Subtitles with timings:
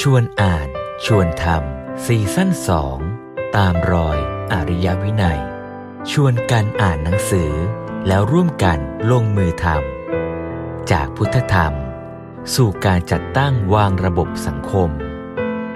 [0.00, 0.68] ชวนอ่าน
[1.04, 2.98] ชวนทำซีซั่นสอง
[3.56, 4.18] ตามรอย
[4.52, 5.40] อริยวินัย
[6.12, 7.52] ชวนกันอ่านหนังสือ
[8.06, 8.78] แล้วร่วมกัน
[9.10, 11.72] ลงมือทำจากพุทธธรรม
[12.54, 14.90] สู่การจัดตั้งวางระบบสังคม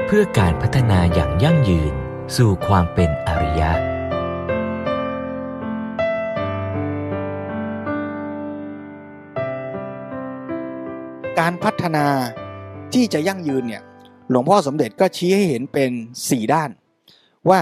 [0.07, 1.95] เพื่อการพัฒนาอย่างยั่งยืน
[2.36, 3.72] สู่ความเป็นอริยะ
[11.38, 12.06] การพัฒนา
[12.95, 13.84] ที่จะยั่งยืนเนี่ย
[14.30, 15.90] หลวงพ่อสมเด็จก็ชี้ให้เห็นเป็น
[16.29, 16.71] สี่ด้าน
[17.50, 17.61] ว่า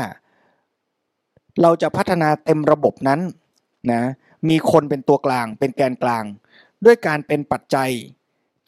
[1.62, 3.20] เราจะพัฒนาเต็มระบบนั้น
[3.92, 4.02] นะ
[4.48, 6.24] มีคนเป็นตัวกลาง เป็นแกนกลาง
[6.84, 7.90] ด้วยการเป็นปัจจัย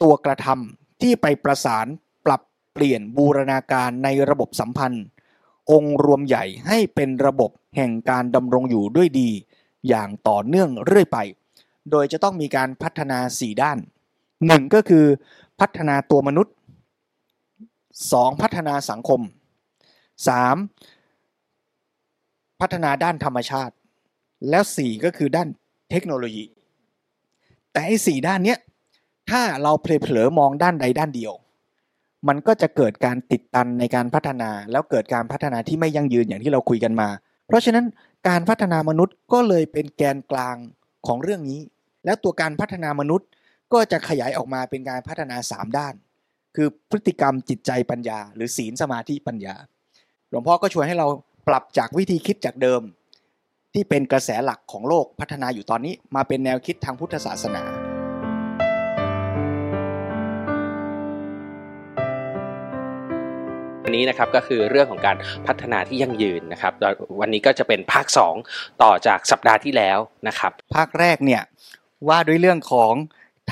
[0.01, 1.85] ตัวกระทำที่ไปประสาน
[2.25, 2.41] ปรับ
[2.73, 5.05] เปลี่ยนบูรณาการในระบบสัมพันธ์
[5.71, 9.29] องค์รวมใหญ่ให้เป็นระบบแห่งการดำรงอยู่ด้วยดี
[9.87, 11.17] อย่างต่อเนื่องเรื่อยไป
[11.91, 13.77] โดยจะต้องมีการพัฒนา 4 ด้าน
[14.47, 15.05] หนึ่งก็คือ
[15.59, 16.53] พัฒนาตัวมนุษย์
[18.03, 18.41] 2.
[18.41, 19.21] พัฒนาสังคม
[21.25, 22.61] 3.
[22.61, 23.73] พัฒนาด้านธรรมชาติ
[24.49, 25.47] แล้ว 4 ก็คือด้าน
[25.91, 26.45] เทคโนโลยี
[27.71, 28.59] แต่ไอ้สด้านเนี้ย
[29.29, 31.33] ถ้าเราเพลอๆมองด้านใดด้านเดียว
[32.27, 37.09] มันก็จะเกิดการติดตันในการพัฒนา แล้วเกิดการพัฒนาที่ไม่ยั่งยืนอย่างที่เราคุยกันมา
[37.47, 37.85] เพราะฉะนั้น
[38.27, 40.55] การพัฒนามนุษย์ก็เลยเป็นแกนกลาง
[41.07, 41.59] ของเรื่องนี้
[42.05, 43.27] แล้วตัวการพัฒนามนุษย์
[43.73, 45.93] ก็จะขยายออกมาเป็นการพัฒนา 3 ด้าน
[46.55, 49.55] คือพฤติกรรมจิตใจปัญญา หรือศีลสมาธิปัญญา
[50.29, 51.07] หลวงพ่อก็ชวนให้เรา
[51.47, 52.81] ปรับจากวิธีคิดจากเดิม
[53.73, 57.63] ที่เป็นกระแสหลักของโลกพัฒนาอยู่ตอนนี้ มาเป็นแนวคิดทางพุทธศาสนา
[63.83, 65.17] วันนี้นะครับก็คือเรื่องของการ
[65.47, 66.73] พัฒนาที่ยั่งยืนนะครับ
[67.19, 68.05] วันนี้ก็จะเป็นภาค
[68.43, 71.41] 2 ต่อจากสัปดาห์ที่แล้วนะครับ ภาคแรกเนี่ย
[72.07, 72.93] ว่าด้วยเรื่องของ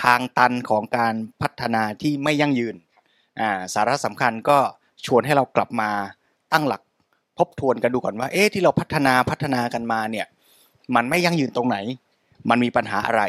[0.04, 2.93] ทางตันของการพัฒนาที่ไม่ยั่งยืนอ่า
[3.74, 4.58] สาระสำคัญก็
[5.06, 5.90] ชวนให้เรากลับมา
[6.54, 6.82] ตั้งหลัก
[7.40, 10.28] ทบทวนกันดูก่อนว่า เอ๊ะที่เราพัฒนาพัฒนากันมาเนี่ย
[10.96, 11.78] มันไม่ยั่งยืนตรงไหน
[12.50, 13.24] มันมีปัญหาอะไร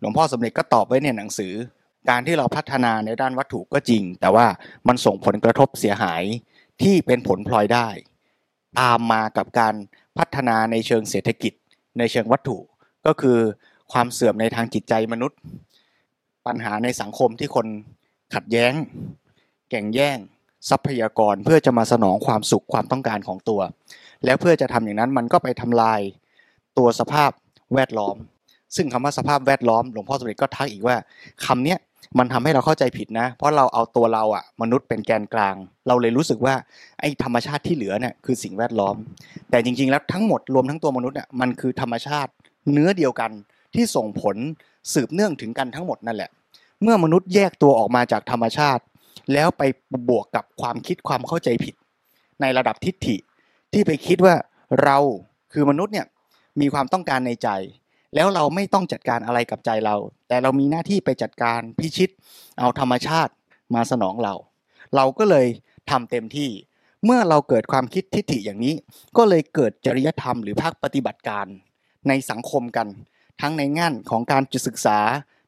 [0.00, 1.52] หลวงพ่อสมเด็จก็ตอบไว้ในหนังสือ
[2.10, 4.46] การที่เราพัฒนาในด้านวัตถุก็จริง แต่ว่า
[4.88, 6.22] มันส่งผลกระทบเสียหาย
[6.82, 7.88] ที่เป็นผลพลอยได้
[8.80, 9.74] ตามมากับการ
[10.18, 11.52] พัฒนาในเชิงเศรษฐกิจ
[11.98, 12.58] ในเชิงวัตถุ
[13.06, 13.38] ก็คือ
[13.92, 15.38] ความเสื่อมในทางจิตใจมนุษย์
[16.46, 17.66] ปัญหาในสังคมที่คน
[18.34, 18.72] ขัดแย้ง
[19.72, 20.18] แก่งแย่ง
[20.70, 23.60] ทรัพยากรเพื่อจะมาสนองความสุขความต้องการของตัว
[24.24, 26.00] แล้วเพื่อจะทำอย่างนั้นมันก็ไปทำลาย
[26.78, 27.30] ตัวสภาพ
[27.74, 28.16] แวดล้อม
[28.76, 30.96] ซึ่งคำว่าสภาพแวดล้อมหลวงพ่อสมเด็จก็ทักอีกว่า
[31.46, 31.78] คำเนี้ย
[32.18, 35.54] มันทำให้เราเข้าใจผิดนะ เพราะเราเอาตัวเราอะมนุษย์เป็นแกนกลาง
[35.88, 36.54] เราเลยรู้สึกว่า
[37.00, 38.96] ไอ้ธรรมชาติที่เหลือเนี่ยคือสิ่งแวดล้อม
[39.50, 42.30] แต่จริง ๆ แล้วทั้งหมดรวมทั้งตัวมนุษย์เนี่ยมันคือธรรมชาติ
[42.72, 43.30] เนื้อเดียวกัน
[43.74, 44.36] ที่ส่งผล
[44.94, 46.30] สืบเนื่องถึงกันทั้งหมดนั่นแหละ
[46.82, 48.82] เมื่อมนุษย์แยกตัวออกมาจากธรรมชาติ
[49.32, 49.62] แล้วไป
[50.08, 51.74] บวกกับความคิดความเข้าใจผิด
[52.40, 53.16] ในระดับทิฏฐิ
[53.72, 54.34] ที่ไปคิดว่า
[54.82, 54.98] เรา
[55.52, 56.06] คือมนุษย์เนี่ย
[56.60, 57.48] มีความต้องการในใจ
[58.14, 59.96] แล้วเราไม่ต้องจัดการอะไรกับใจเรา
[60.28, 62.10] แต่เรามีหน้าที่ไปจัดการพิชิต
[62.58, 63.32] เอาธรรมชาติ
[63.74, 64.34] มาสนองเรา
[64.96, 65.46] เราก็เลย
[65.90, 66.50] ทำเต็มที่
[67.04, 68.74] เมื่อเราเกิดความคิดทิฏฐิอย่างนี้
[69.16, 71.46] ก็เลยเกิดจริยธรรมหรือภาคปฏิบัติการ
[72.08, 72.88] ในสังคมกัน
[73.40, 74.98] ทั้งในงานของการศึกษา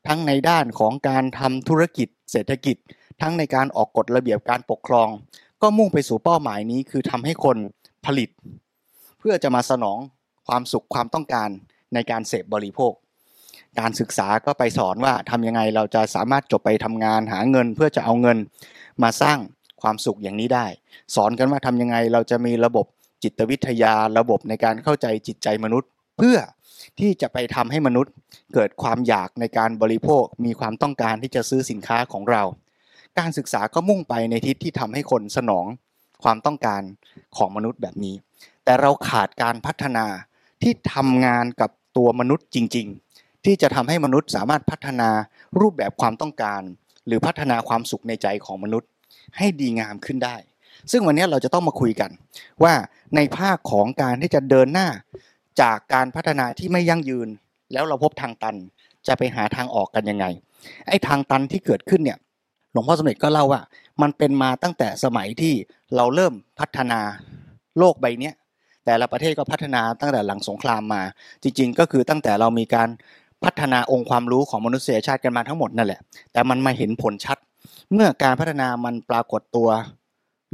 [0.09, 2.77] ทั้งในด้านของการทำธุรกิจ เศรษฐกิจ
[3.23, 5.09] ทั้งในการออกกฎระเบียบการปกครอง
[5.63, 7.57] ก็มุ่งไปสู่เป้าหมายนี้คือทำให้คน
[8.07, 8.31] ผลิต
[9.19, 9.99] เพื่อจะมาสนอง
[10.49, 11.49] ความสุขความต้องการ
[11.95, 12.93] ในการเสพบริโภค
[13.81, 18.39] การศึกษาก็ไปสอนว่าทำยังไงเราจะสามารถจบไปทำงานหาเงิน เพื่อจะเอาเงิน
[19.03, 19.39] มาสร้าง
[19.83, 20.67] ความสุขอย่างนี้ได้
[21.15, 22.87] สอนกันว่าทำยังไงเราจะมีระบบ
[23.23, 26.37] จิตวิทยาระบบในการเข้าใจจิตใจมนุษย์ เพื่อ
[27.01, 28.13] ที่จะไปทำให้มนุษย์
[28.55, 32.43] เกิดความอยากในการบริโภค มีความต้องการที่จะซื้อสินค้าของเรา
[33.19, 35.67] การศึกษาก็มุ่งไปในทิศที่ทำให้คนสนอง
[36.23, 36.83] ความต้องการ
[37.37, 38.15] ของมนุษย์แบบนี้
[38.65, 40.07] แต่เราขาดการพัฒนา
[40.63, 42.87] ที่ทำงานกับตัวมนุษย์จริง
[43.17, 45.11] ๆ ที่จะทำให้มนุษย์สามารถพัฒนา
[45.61, 46.63] รูปแบบความต้องการ
[47.07, 48.91] หรือพัฒนาความสุขในใจของมนุษย์
[49.37, 50.37] ให้ดีงามขึ้นได้
[50.91, 52.11] ซึ่งวันนี้เราจะต้องมาคุยกัน
[52.63, 52.75] ว่า
[53.17, 54.89] ในภาคของการที่จะเดินหน้า
[55.63, 57.29] จากการพัฒนาที่ไม่ยั่งยืน
[57.73, 58.57] แล้วเราพบทางตัน
[59.07, 60.27] จะไปหาทางออกกันยังไง
[60.89, 62.19] ไอ้ทางตันที่เกิดขึ้นเนี่ย
[62.75, 63.61] หลวงพ่อสมเด็จก็เล่าว่า
[64.03, 65.55] มันเป็นมาตั้งแต่สมัยที่
[65.97, 67.01] เราเริ่มพัฒนา
[67.79, 68.33] โลกใบนี้
[68.85, 71.03] แต่ละประเทศก็พัฒนาตั้งแต่หลังสงครามมา
[71.43, 72.89] จริง ๆ ก็คือตั้งแต่เรามีการ
[73.45, 76.01] พัฒนาองค์ความรู้ของมนุษยชาติกันมาทั้งหมดนั่นแหละ
[76.33, 77.39] แต่มันมาเห็นผลชัด
[77.93, 79.69] เมื่อการพัฒนามันปรากฏตัว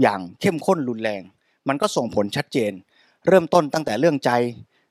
[0.02, 1.22] อย่างเข้มข้นรุนแรง
[1.68, 2.72] มันก็ส่งผลชัดเจน
[3.28, 4.30] เริ่มต้นตั้งแต่เรื่องใจ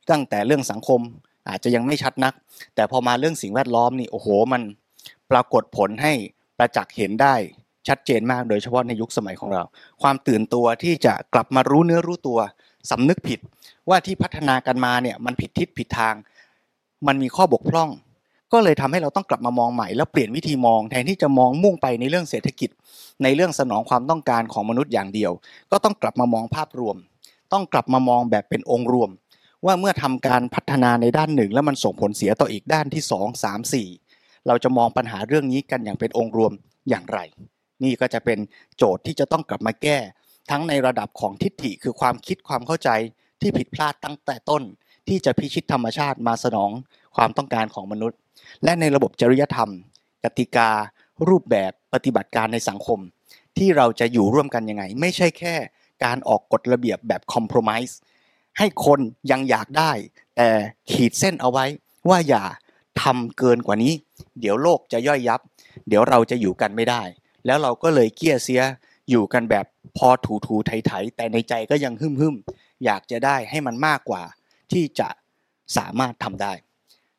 [0.10, 1.02] ตั้งแต่เรื่องสังคม
[1.50, 2.34] อาจจะยังไม่ชัดนัก
[2.76, 4.62] แต่พอมาเรื่องสิ่งแวดล้อมนี่โอ้โหมัน
[5.32, 6.14] ปรากฏผลให้
[6.60, 7.36] ประจักษ์เห็นได้
[7.88, 9.64] ชัดเจนมากโดยเฉพาะในยุคสมัยของเรา
[10.02, 12.40] ความตื่นตัวที่จะกลับมารู้เนื้อรู้ตัว
[12.92, 13.40] สำนึกผิด
[13.90, 16.16] ว่าที่พัฒนากันมาเนี่ยมันผิดทิศผิดทาง
[17.08, 17.90] มันมีข้อบกพร่อง
[18.54, 22.70] ก็เลยทำให้เราต้องกลับมามองใหม่ แล้วเปลี่ยนวิธีมองแทนที่จะมองมุ่งไปในเรื่องเศรษฐกิจ
[23.24, 25.32] ในเรื่องสนองความต้องการของมนุษย์อย่างเดียว
[25.72, 26.98] ก็ต้องกลับมามองภาพรวม
[27.54, 29.10] ต้องกลับมามองแบบเป็นองค์รวม
[29.66, 33.88] ว่าเมื่อทำการพัฒนาในด้านหนึ่ง แล้วมันส่งผลเสียต่ออีกด้านที่สองสามสี่
[34.48, 36.54] เราจะมองปัญหาเรื่องนี้กันอย่างเป็นองค์รวม
[36.90, 37.20] อย่างไร
[37.84, 38.40] นี่ก็จะเป็น
[38.78, 39.98] โจทย์ที่จะต้องกลับมาแก้
[40.52, 42.90] ทั้งในระดับของทิฏฐิคือความคิดความเข้าใจ
[43.42, 44.64] ที่ผิดพลาดตั้งแต่ต้น
[45.08, 46.72] ที่จะพิชิตธรรมชาติมาสนอง
[47.16, 48.18] ความต้องการของมนุษย์
[48.64, 49.70] และในระบบจริยธรรม
[50.24, 50.70] กติกา
[51.30, 53.00] รูปแบบปฏิบัติการในสังคม
[53.58, 55.56] ที่เราจะอยู่ร่วมกันยังไง ไม่ใช่แค่
[56.06, 57.94] การออกกฎระเบียบแบบคอมเพลมไ s e
[58.58, 59.00] ให้คน
[59.32, 59.92] ยังอยากได้
[60.36, 60.50] แต่
[60.92, 61.66] ขีดเส้นเอาไว้
[62.10, 62.44] ว่าอย่า
[63.02, 63.94] ทำเกินกว่านี้
[64.40, 65.42] เดี๋ยวโลกจะย่อยยับ
[65.88, 67.02] เดี๋ยวเราจะอยู่กันไม่ได้
[67.46, 68.62] แล้วเราก็เลยเกี้ยเสีย
[69.10, 69.66] อยู่กันแบบ
[69.98, 72.36] พอถูถูไถไถแต่ในใจก็ยังหึมหึม
[72.86, 74.24] อยากจะได้ให้มันมากกว่า
[74.72, 75.10] ที่จะ
[75.78, 76.54] สามารถทำได้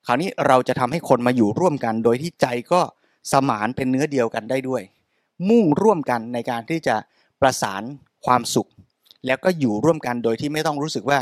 [0.06, 2.80] คราวนี้เราจะทำให้คนมาอยู่ร่วมกัน โดยที่ใจก็
[3.32, 4.82] สมานเป็นเนื้อเดียวกันได้ด้วย
[5.48, 6.96] มุ่งร่วมกันในการที่จะ
[7.40, 7.82] ประสาน
[8.26, 8.68] ความสุข
[9.26, 11.18] แล้วก็อยู่ร่วมกันโดยที่ไม่ต้องรู้สึกว่า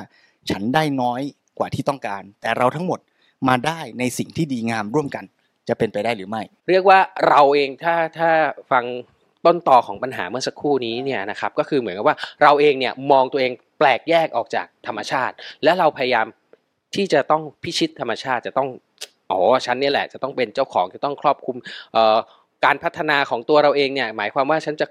[0.50, 1.20] ฉันได้น้อย
[1.58, 3.00] กว่าที่ต้องการ แต่เราทั้งหมด
[3.48, 5.24] มาได้ในสิ่งที่ดีงามร่วมกัน
[5.68, 6.98] จะเป็นไปได้หรือไม่ เรียกว่า
[7.28, 8.30] เราเองถ้าถ้า
[8.70, 8.84] ฟัง
[9.46, 15.34] ต้นต่อของปัญหาเมื่อสักครู่นี้เนี่ยนะครับก็คือเหมือนกับว่าเราเองเนี่ยมองตัวเองแปลกแยกออกจากธรรมชาติ
[15.64, 16.26] และเราพยายาม
[16.94, 18.68] ที่จะต้องพิชิตธรรมชาติจะต้อง
[19.30, 21.56] อ๋อฉันเนี่ยแหละจะต้องเป็นเจ้าของจะต้องครอบคลุม
[22.64, 24.86] การพัฒนาของตัวเราเองเนี่ยหมายความว่าฉันจะ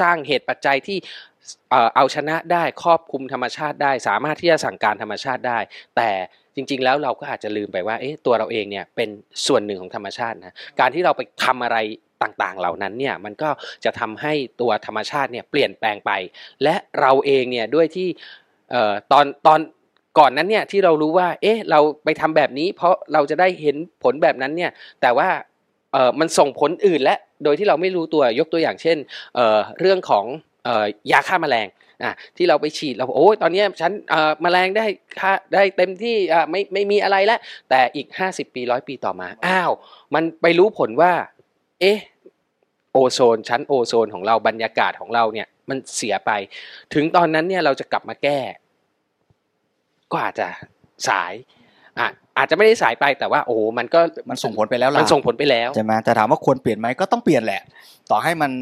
[0.00, 0.98] สร้างเหตุปัจจัยที่
[1.96, 5.58] เอาชนะได้ครอบคลุมธรรมชาติได้ สามารถที่จะสั่งการธรรมชาติได้
[5.96, 6.10] แต่
[6.56, 9.08] จริง ๆ แล้วเราก็อาจจะลืมไปว่าเอ๊ะตัวเราเองเนี่ยเป็น
[9.46, 11.78] ส่วนหนึ่งของธรรมชาตินะการที่เราไปทำอะไร
[12.22, 13.50] ต่างๆ เหล่านั้นเนี่ยมันก็
[13.84, 16.10] จะทำให้ตัวธรรมชาติเนี่ยเปลี่ยนแปลงไป
[16.62, 18.08] และเราเองเนี่ยด้วยที่
[19.12, 19.60] ตอนตอน
[20.18, 24.70] ก่อนนั้นเนี่ยที่เรารู้ว่า เอ๊ะเราไปทำแบบนี้ เพราะเราจะได้เห็นผลแบบนั้นเนี่ย
[25.02, 25.28] แต่ว่า
[25.92, 28.98] เออมันส่งผลอื่นและโดยที่เราไม่รู้ตัวยกตัวอย่างเช่น
[29.34, 30.24] เเรื่องของ
[31.12, 31.66] ยาฆ่าแมลง
[32.04, 34.86] อะที่เราไปฉีดเราโอ้ยตอนนี้ฉันเอ่อแมลงได้
[35.20, 37.40] ค่าได้เต็มที่อ่าไม่ไม่มีอะไรแล้ว
[37.70, 39.72] แต่อีก 50 ปีร้อยปีต่อมา อ้าว
[40.14, 41.12] มันไปรู้ผลว่า
[41.80, 41.98] เอ๊ะ
[42.92, 46.30] โอโซน ชั้นโอโซนของเราบรรยากาศของเราเนี่ย มันเสียไป
[46.94, 48.38] ถึงตอนนั้นเนี่ยเราจะกลับมาแก้
[50.12, 50.46] ก็อาจจะ
[51.08, 51.32] สาย
[51.98, 52.08] อะ
[52.38, 54.00] อาจจะไม่ได้สายไปแต่ว่า โอ้มันก็
[54.30, 57.62] มันส่งผลไปแล้วมันส่งผลไปแล้วใช่ไหมแต่ถามว่าควรเปลี่ยนไหมก็ต้องเปลี่ยนแหละ
[58.10, 58.52] ต่อให้มัน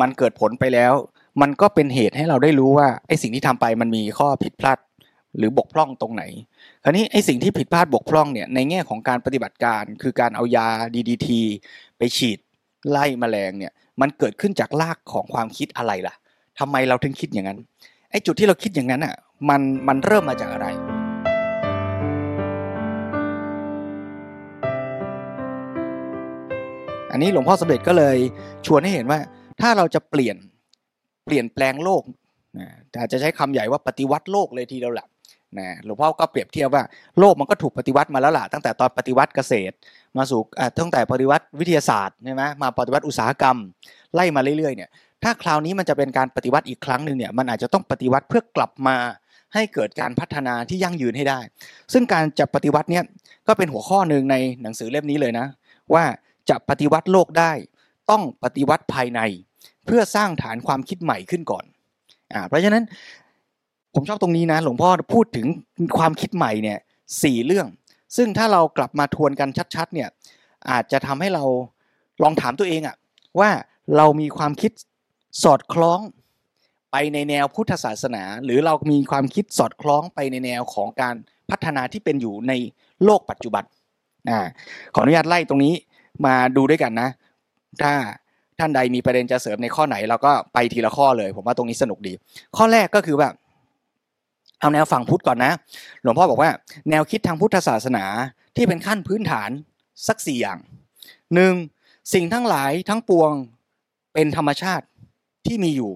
[0.00, 0.92] มันเกิดผลไปแล้ว
[1.42, 4.78] มันก็เป็นเหตุให้เราได้รู้ว่าไอ้สิ่งที่ทำไปมันมีข้อผิดพลาด
[5.36, 6.22] หรือบกพร่องตรงไหน
[6.82, 11.28] คราวนี้ไอ้สิ่งที่ผิดพลาดบกพร่องเนี่ยในแง่ของการปฏิบัติการ คือการเอายา DDT
[11.98, 12.38] ไปฉีด
[12.90, 16.14] ไล่มแมลงเนี่ยมันเกิดขึ้นจากรากของความคิดอะไรล่ะ
[16.58, 17.58] ทำไมเราถึงคิดอย่างนั้น
[18.10, 19.14] ไอ้จุดที่เราคิดอย่างนั้นอะ
[19.48, 20.66] มันมันเริ่มมาจากอะไร
[27.10, 28.16] อันนี้หลวงพ่อสมเด็จก็เลย
[28.66, 29.18] ชวนให้เห็นว่า
[29.60, 30.36] ถ้าเราจะเปลี่ยน
[31.24, 32.02] เปลี่ยนแปลงโลก
[32.58, 35.06] นะแต่จะใช้คำใหญ่ว่าปฏิวัติโลกเลยทีเดียวแหละ
[35.58, 36.82] นะหลวงพ่อก็เปรียบเทียบว่า
[37.18, 39.74] โลกมันก็ถูกปฏิวัติมาแล้วล่ะตั้งแต่ตอนปฏิวัติเกษตร
[40.16, 40.40] มาสู่
[40.78, 43.56] ตั้งแต่ปฏิวัติวิทยาศาสตร์ใช่ไหมมาปฏิวัติอุตสาหกรรม
[44.14, 44.90] ไล่มาเรื่อยๆเนี่ย
[45.22, 48.96] ถ้าคราวนี้มันจะเป็นการปฏิวัติอีกครั้งหนึ่งเนี่ยมันอาจจะต้องปฏิวัติเพื่อกลับมา
[49.54, 51.40] ให้เกิดการพัฒนาที่ยั่งยืนให้ได้
[51.92, 53.04] ซึ่งการจะปฏิวัติเนี่ย
[53.48, 55.46] ก็เป็นหัวข้อหนึ่งในหนังสือเล่มนี้เลยนะ
[55.94, 56.04] ว่า
[56.50, 57.52] จะปฏิวัติโลกได้
[58.10, 59.20] ต้องปฏิวัติภายใน
[59.86, 61.64] เพื่อสร้างฐานความคิดใหม่ขึ้นก่อน
[62.32, 62.84] อ่าเพราะฉะนั้น
[63.94, 65.46] ผมชอบตรงนี้นะหลวงพ่อพูดถึง
[65.98, 66.78] ความคิดใหม่เนี่ย
[67.22, 67.66] สี่เรื่อง
[68.16, 70.08] ซึ่งถ้าเรากลับมาทวนกันชัดๆเนี่ย
[70.70, 71.44] อาจจะทำให้เรา
[72.22, 72.96] ลองถามตัวเองอะ
[73.40, 73.50] ว่า
[73.96, 74.72] เรามีความคิด
[75.42, 76.00] สอดคล้อง
[76.90, 81.14] ไปในแนวพุทธศาสนา หรือเรามีความคิดสอดคล้องไปในแนวของการ
[81.50, 82.52] พัฒนาที่เป็นอยู่ใน
[83.04, 83.64] โลกปัจจุบัน
[84.30, 84.40] อ่า
[84.94, 85.74] ขออนุญาตไล่ตรงนี้
[86.26, 87.08] มาดูด้วยกันนะ
[87.82, 87.92] ถ้า
[88.58, 92.12] ท่านใดมีประเด็นจะเสริมในข้อไหนเราก็ไปทีละข้อเลย ผมว่าตรงนี้สนุกดี
[92.56, 93.34] ข้อแรกก็คือแบบ
[94.60, 95.52] เอาแนวฝั่งพุทธก่อนนะ
[96.02, 96.50] หลวงพ่อบอกว่า
[96.90, 98.04] แนวคิดทางพุทธศาสนา
[98.56, 99.50] ที่เป็นขั้นพื้นฐาน
[100.08, 100.58] สักสี่อย่าง
[101.34, 101.54] หนึ่ง
[102.14, 103.32] สิ่งทั้งหลายทั้งปวง
[104.14, 104.86] เป็นธรรมชาติ
[105.46, 105.92] ที่มีอยู่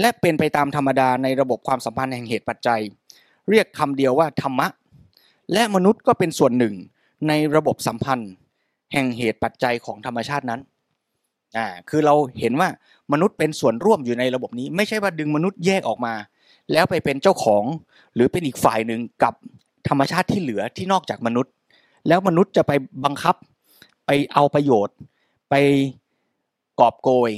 [0.00, 2.80] และเป็นไปตามธรรมดาในระบบความสัมพันธ์แห่งเหตุปัจจัย
[3.50, 4.68] เรียกคำเดียวว่าธรรมะ
[5.52, 6.74] และมนุษย์ก็เป็นส่วนหนึ่ง
[7.28, 8.32] ในระบบสัมพันธ์
[8.92, 10.60] แห่งเหตุปัจจัยของธรรมชาตินั้น
[11.56, 12.68] อ่าคือเราเห็นว่า
[13.12, 16.14] มนุษย์เป็นส่วนร่วมอยู่ในระบบนี้ ไม่ใช่ว่าดึงมนุษย์แยกออกมา
[16.72, 17.64] แล้วไปเป็นเจ้าของ
[18.14, 19.34] หรือเป็นอีกฝ่ายหนึ่งกับ
[19.88, 21.52] ธรรมชาติที่เหลือที่นอกจากมนุษย์
[22.08, 22.72] แล้วมนุษย์จะไป
[23.04, 23.34] บังคับ
[24.06, 24.96] ไปเอาประโยชน์
[25.50, 25.54] ไป
[26.80, 27.30] กอบโกย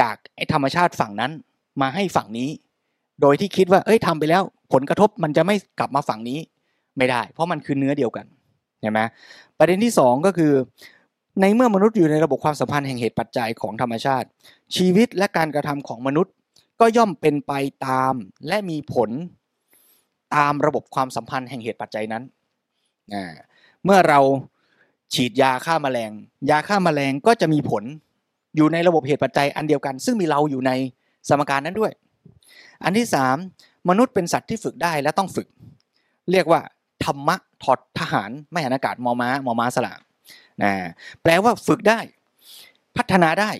[0.00, 1.32] จากไอ้ธรรมชาติฝั่งนั้น
[1.80, 2.48] มาให้ฝั่งนี้
[3.20, 6.38] โดยที่คิดว่า เอ้ยทำไปแล้ว ผลกระทบมันจะไม่กลับมาฝั่งนี้
[6.96, 8.26] ไม่ได้ เพราะมันคือเนื้อเดียวกัน
[8.80, 9.00] เห็นไหม
[9.58, 10.52] ประเด็นที่สองก็คือ
[11.40, 14.26] ในเมื่อมนุษย์อยู่ในระบบความสัมพันธ์แห่งเหตุปัจจัยของธรรมชาติ
[14.76, 16.32] ชีวิตและการกระทำของมนุษย์
[16.80, 17.52] ก็ย่อมเป็นไป
[17.86, 18.14] ตาม
[18.48, 19.10] และมีผล
[20.36, 22.22] ตามระบบความสัมพันธ์แห่งเหตุปัจจัยนั้น
[23.84, 24.20] เมื่อเรา
[25.14, 26.10] ฉีดยาฆ่ามาแมลง
[26.50, 27.84] ยาฆ่ามาแมลงก็จะมีผล
[28.56, 30.72] อยู่ในระบบเหตุปัจจัยอันเดียวกัน ซึ่งมีเราอยู่ใน
[31.28, 31.92] สมการนั้นด้วย
[32.84, 33.36] อันที่สาม
[33.88, 35.48] มนุษย์เป็นสัตว์ที่ฝึกได้และต้องฝึก
[36.30, 36.60] เรียกว่า
[37.04, 39.92] ธรรมะถอดทหารไม่หันอากาศมอม้ามอม้าสละ
[40.62, 40.72] นะ
[41.22, 41.98] แปลว่าฝึกได้
[42.96, 43.50] พัฒนาได้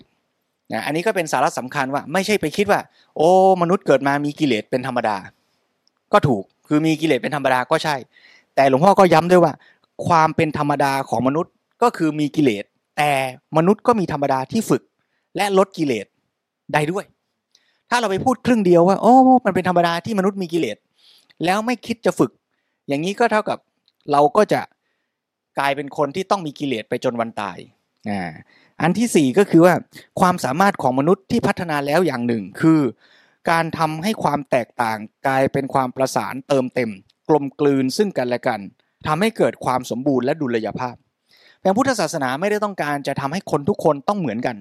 [0.72, 2.80] นะอันนี้ก็เป็นสาระสำคัญว่า ไม่ใช่ไปคิดว่า
[3.16, 3.28] โอ้
[3.62, 5.16] มนุษย์เกิดมามีกิเลสเป็นธรรมดา
[6.12, 7.96] ก็ถูกคือมีกิเลสเป็นธรรมดาก็ใช่
[8.54, 9.52] แต่หลวงพ่อก็ย้ำด้วยว่า
[10.06, 12.64] ความเป็นธรรมดาของมนุษย์ก็คือมีกิเลส
[12.96, 13.10] แต่
[13.56, 14.82] มนุษย์ก็มีธรรมดาที่ฝึก
[15.36, 16.06] และลดกิเลส
[16.72, 17.04] ได้ด้วย
[17.90, 19.12] ถ้าเราไปพูดครึ่งเดียวว่าโอ้
[19.46, 20.76] มันเป็นธรรมดาที่มนุษย์มีกิเลส
[21.44, 22.30] แล้วไม่คิดจะฝึก
[22.88, 23.58] อย่างนี้ก็เท่ากับ
[24.12, 24.60] เราก็จะ
[25.58, 27.58] กลายเป็นคนที่ต้องมีกิเลสไปจนวันตาย
[28.10, 28.22] อ่า
[28.82, 29.75] อันที่สี่ก็คือว่า
[30.20, 32.80] ความสามารถของมนุษย์ที่พัฒนาแล้วอย่างหนึ่ง คือ
[33.50, 36.90] การทำให้ความแตกต่างกลายเป็นความประสานเติมเต็ม
[37.28, 38.60] กลมกลืนซึ่งกันและกัน
[39.06, 40.96] ทำให้เกิดความสมบูรณ์และดุลยภาพ
[41.62, 44.56] แ่พุทธศาสนาไม่ได้ต้องการจะทำให้คนทุกคนต้องเหมือนกัน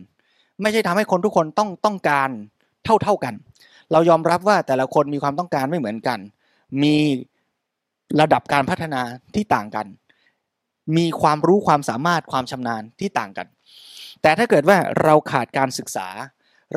[0.61, 2.29] ไม่ใช่ทำให้คนทุกคนต้องต้องการ
[2.85, 3.33] เท่าเท่ากัน
[3.91, 6.19] เรายอมรับว่าแต่ละคนมีความต้องการไม่เหมือนกัน
[6.83, 6.95] มี
[8.21, 9.01] ระดับการพัฒนา
[9.35, 9.85] ที่ต่างกัน
[10.97, 13.47] มีความรู้ความสามารถความชำนาญที่ต่างกัน
[14.21, 16.07] แต่ถ้าเกิดว่าเราขาดการศึกษา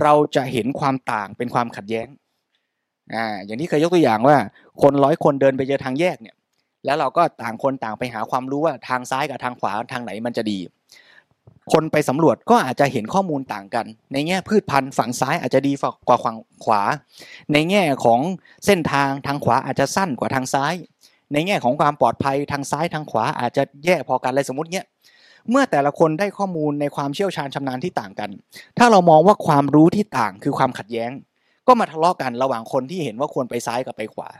[0.02, 2.08] เราจะเห็นความต่างเป็นความขัดแย้ง
[3.14, 4.36] อ่าอย่างที่เคยยกตัวอย่างว่า
[4.82, 6.36] คนร้อยคนเดินไปเจอทางแยกเนี่ย
[6.84, 10.58] แล้วเราก็ต่างคนต่างไปหาความรู้ว่าทางซ้ายกับทางขวาทางไหนมันจะดี
[11.72, 15.72] คนไปสำรวจก็อาจจะเห็นข้อมูลต่างกัน ในแง่พืชพันธุ์ฝั่งซ้ายอาจจะดี
[16.08, 16.82] กว่าฝั่งขวา
[17.52, 18.20] ในแง่ของ
[18.66, 20.74] เส้นทางทางขวาอาจจะสั้นกว่าทางซ้าย
[21.32, 24.84] ในแง่ของความปลอดภัยทางซ้ายทางขวาอาจจะแย่พอกันอะไรสมมติเนี้ย
[25.50, 28.30] เมื่อแต่ละคนได้ข้อมูลในความเชี่ยวชาญชำนาญที่ต่างกัน
[28.78, 31.10] ถ้าเรามองว่าความรู้ที่ต่างคือความขัดแย้ง
[31.66, 34.30] ก็มาทะเลาะกันระหว่างคนที่เห็นว่าควรไปซ้ายกับไปขวา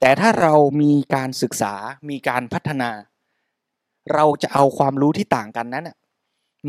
[0.00, 1.74] แต่ถ้าเรามีการศึกษา
[2.10, 2.90] มีการพัฒนา
[4.14, 5.90] เราจะเอาความรู้ที่ต่างกันนั้น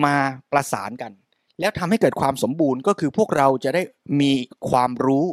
[0.06, 0.16] มา
[0.52, 1.12] ประสานกัน
[1.60, 3.82] แล้วทำให้เกิดความสมบูรณ์ก็คือพวกเราจะได้
[4.22, 4.32] มี
[4.70, 5.26] ความรู้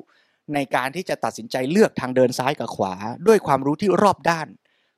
[0.54, 2.94] ในการที่จะตัดสินใจเลือกทางเดินซ้ายกับขวา
[3.26, 4.46] ด้วยความรู้ที่รอบด้าน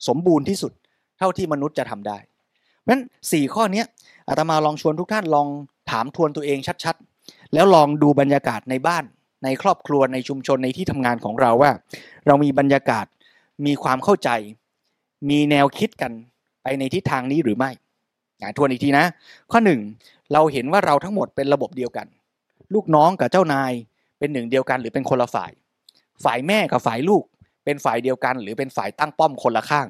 [0.09, 0.73] สมบูรณ์ที่สุด
[1.19, 3.01] เท่าที่มนุษย์จะทำได้เพราะฉะนั้น
[3.33, 3.83] สี่ข้อนี้
[4.29, 5.47] อาตมาลองชวนทุกท่านลอง
[5.91, 9.05] ถามทวนตัวเองชัดๆ แล้วลองดูบรรยากาศในบ้าน
[9.45, 11.71] ในครอบครัวในชุมชนในที่ทำงานของเราว่า
[12.27, 13.07] เรามีบรรยากาศ
[13.67, 14.31] มีความเข้าใจ
[15.31, 16.13] มีแนวคิดกัน
[16.63, 17.71] ไปในทิศทางนี้หรือไม่
[18.57, 19.05] ทวนอีกทีนะ
[19.51, 19.81] ข้อหนึ่ง
[20.33, 22.07] เราเห็นว่าเราทั้งหมดเป็นระบบเดียวกัน
[22.75, 23.73] ลูกน้องกับเจ้านาย
[24.21, 25.53] เป็นหนึ่งเดียวกันหรือเป็นคนละฝ่าย
[26.25, 27.23] ฝ่ายแม่กับฝ่ายลูก
[27.65, 29.89] เป็นฝ่ายเดียวกัน หรือเป็นฝ่ายตั้งป้อมคนละข้าง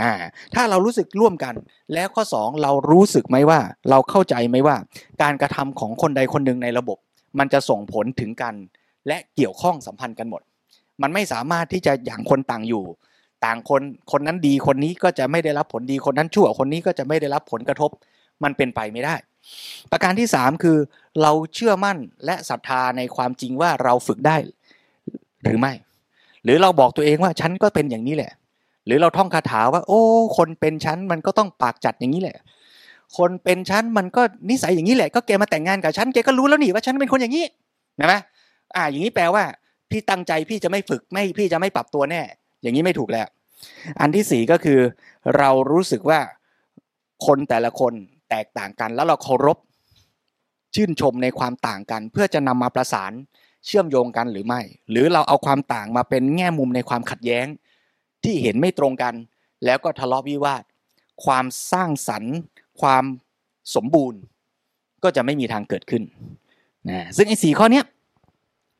[0.00, 0.12] อ่า
[0.54, 1.54] ถ้าเรารู้สึกร่วมกัน
[1.94, 3.60] แล้วข้อสองเรารู้สึกไหมว่า
[3.90, 4.76] เราเข้าใจไหมว่า
[5.22, 6.98] การกระทำของคนใดคนหนึ่งในระบบ
[7.38, 8.54] มันจะส่งผลถึงกัน
[9.06, 10.42] และเกี่ยวข้องสัมพันธ์กันหมด
[11.02, 12.84] มันไม่สามารถที่จะอย่างคนต่างอยู่
[13.44, 17.90] ต่างคนคนนั้นดีคนนี้ก็จะไม่ได้รับผลดีคนนั้นชั่วคนนี้ก็จะไม่ได้รับผลกระทบ
[18.42, 19.14] มันเป็นไปไม่ได้
[19.92, 20.78] ประการที่สามคือ
[21.22, 24.36] เราเชื่อมั่นและศรัทธาในความจริงว่าเราฝึกได้
[25.44, 25.72] หรือไม่
[26.44, 28.32] หรือเราบอกตัวเองว่าฉันก็เป็นอย่างนี้แหละ
[28.86, 30.00] หรือเราท่องคาถาว่า โอ้
[30.36, 32.36] คนเป็นฉันมันก็ต้องปากจัดอย่างนี้แหละ
[33.18, 37.44] คนเป็นฉันมันก็นิสัยอย่างนี้แหละ ก็แกมาแต่งงานกับฉันแกก็รู้แล้วนี่ว่าฉันเป็นคนอย่างนี้
[38.00, 38.14] นะไหม
[38.76, 39.44] อ่า อย่างนี้แปลว่า
[39.90, 42.22] พี่ตั้งใจพี่จะไม่ฝึกไม่พี่จะไม่ปรับตัวแน่
[42.62, 43.26] อย่างนี้ไม่ถูกแล้ว
[44.00, 44.78] อันที่สี่ก็คือ
[45.36, 46.20] เรารู้สึกว่า
[47.26, 47.92] คนแต่ละคน
[48.30, 49.58] แตกต่างกัน แล้วเราเคารพ
[50.74, 53.12] ชื่นชมในความต่างกัน เพื่อจะนำมาประสาน
[53.66, 54.60] เชื่อมโยงกันหรือไม่
[54.90, 57.46] หรือเราเอาความต่างมาเป็นแง่มุมในความขัดแย้ง
[58.24, 59.14] ที่เห็นไม่ตรงกัน
[59.64, 60.62] แล้วก็ทะเลาะวิวาท
[61.24, 62.36] ความสร้างสรรค์
[62.80, 63.04] ความ
[63.74, 64.20] สมบูรณ์
[65.02, 66.02] ก็จะไม่มีทางเกิดขึ้น
[66.90, 67.82] นะซึ่งไอ้สี่ข้อนี้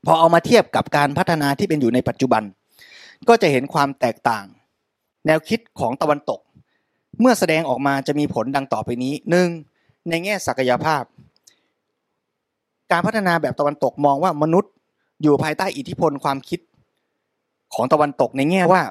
[0.07, 2.43] พอเอามาเทียบกับการพัฒนาที่เป็นอยู่ในปัจจุบัน
[3.29, 4.45] ก็จะเห็นความแตกต่าง
[5.27, 6.41] แนวคิดของตะวันตก
[7.21, 9.49] เมื่อแสดงออกมาจะมีผลดังต่อไปนี้หนึ่ง
[10.09, 11.03] ในแง่ศักยภาพ
[12.93, 14.73] การพัฒนาแบบตะวันตกมองว่ามนุษย์
[15.23, 16.61] อยู่ภายใต้อิทธิพลความคิด
[17.75, 18.83] ของตะวันตกในแง่ว่า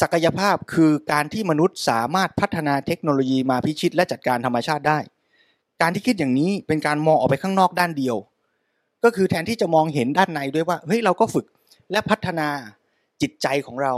[0.00, 4.98] ศักยภาพคือการที่มนุษย์สามารถพัฒนาเทคโนโลยีมาพิชิตและจัดการธรรมชาติได้
[5.80, 8.16] การที่คิดอย่างนี้เป็นการมองออกไปข้างนอกด้านเดียว
[9.04, 11.46] ก็คือแทนที่จะมองเห็นด้านในด้วยว่าเฮ้ยเราก็ฝึก
[11.90, 12.48] และพัฒนา
[13.22, 13.94] จิตใจของเรา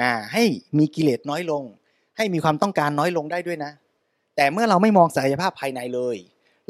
[0.00, 0.44] อ่าให้
[0.78, 1.62] มีกิเลสน้อยลง
[2.16, 3.72] ให้มีความต้องการน้อยลงได้ด้วยนะ
[4.36, 6.16] แต่เมื่อเราไม่มองศักยภาพภายในเลย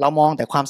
[0.01, 0.65] เรามองแต่ความ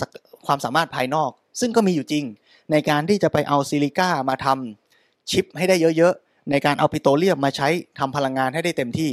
[0.47, 2.25] ความสามารถภายนอก ซึ่งก็มีอยู่จริง
[2.71, 9.11] ในการที่จะไปเอาซิลิก้ามาทำชิปให้ได้เยอะๆ ในการเอาปิโตรเลียมมาใช้ทำพลังงานให้ได้เต็มที่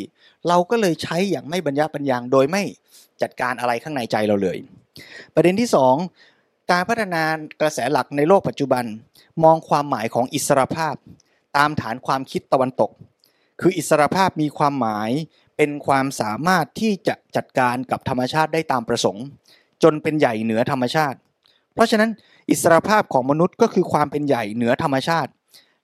[0.48, 2.64] เราก็เลยใช้อย่างไม่บรรยะบรรยังโดยไม่
[3.22, 4.58] จัดการอะไรข้างในใจเราเลย
[5.36, 5.96] ประเด็นที่สอง
[6.72, 7.24] การพัฒนา
[7.62, 8.84] กระแสหลักในโลกปัจจุบัน
[9.44, 10.96] มองความหมายของอิสรภาพ
[11.58, 12.92] ตามฐานความคิดตะวันตก
[13.62, 15.10] คืออิสรภาพมีความหมาย
[15.62, 19.26] เป็นความสามารถที่จะจัดการกับธรรมชาติได้ตามประสงค์
[19.84, 21.18] จนเป็นใหญ่เหนือธรรมชาติ
[21.74, 22.10] เพราะฉะนั้น
[22.50, 25.32] อิสรภาพของมนุษย์ก็คือความเป็นใหญ่เหนือธรรมชาติ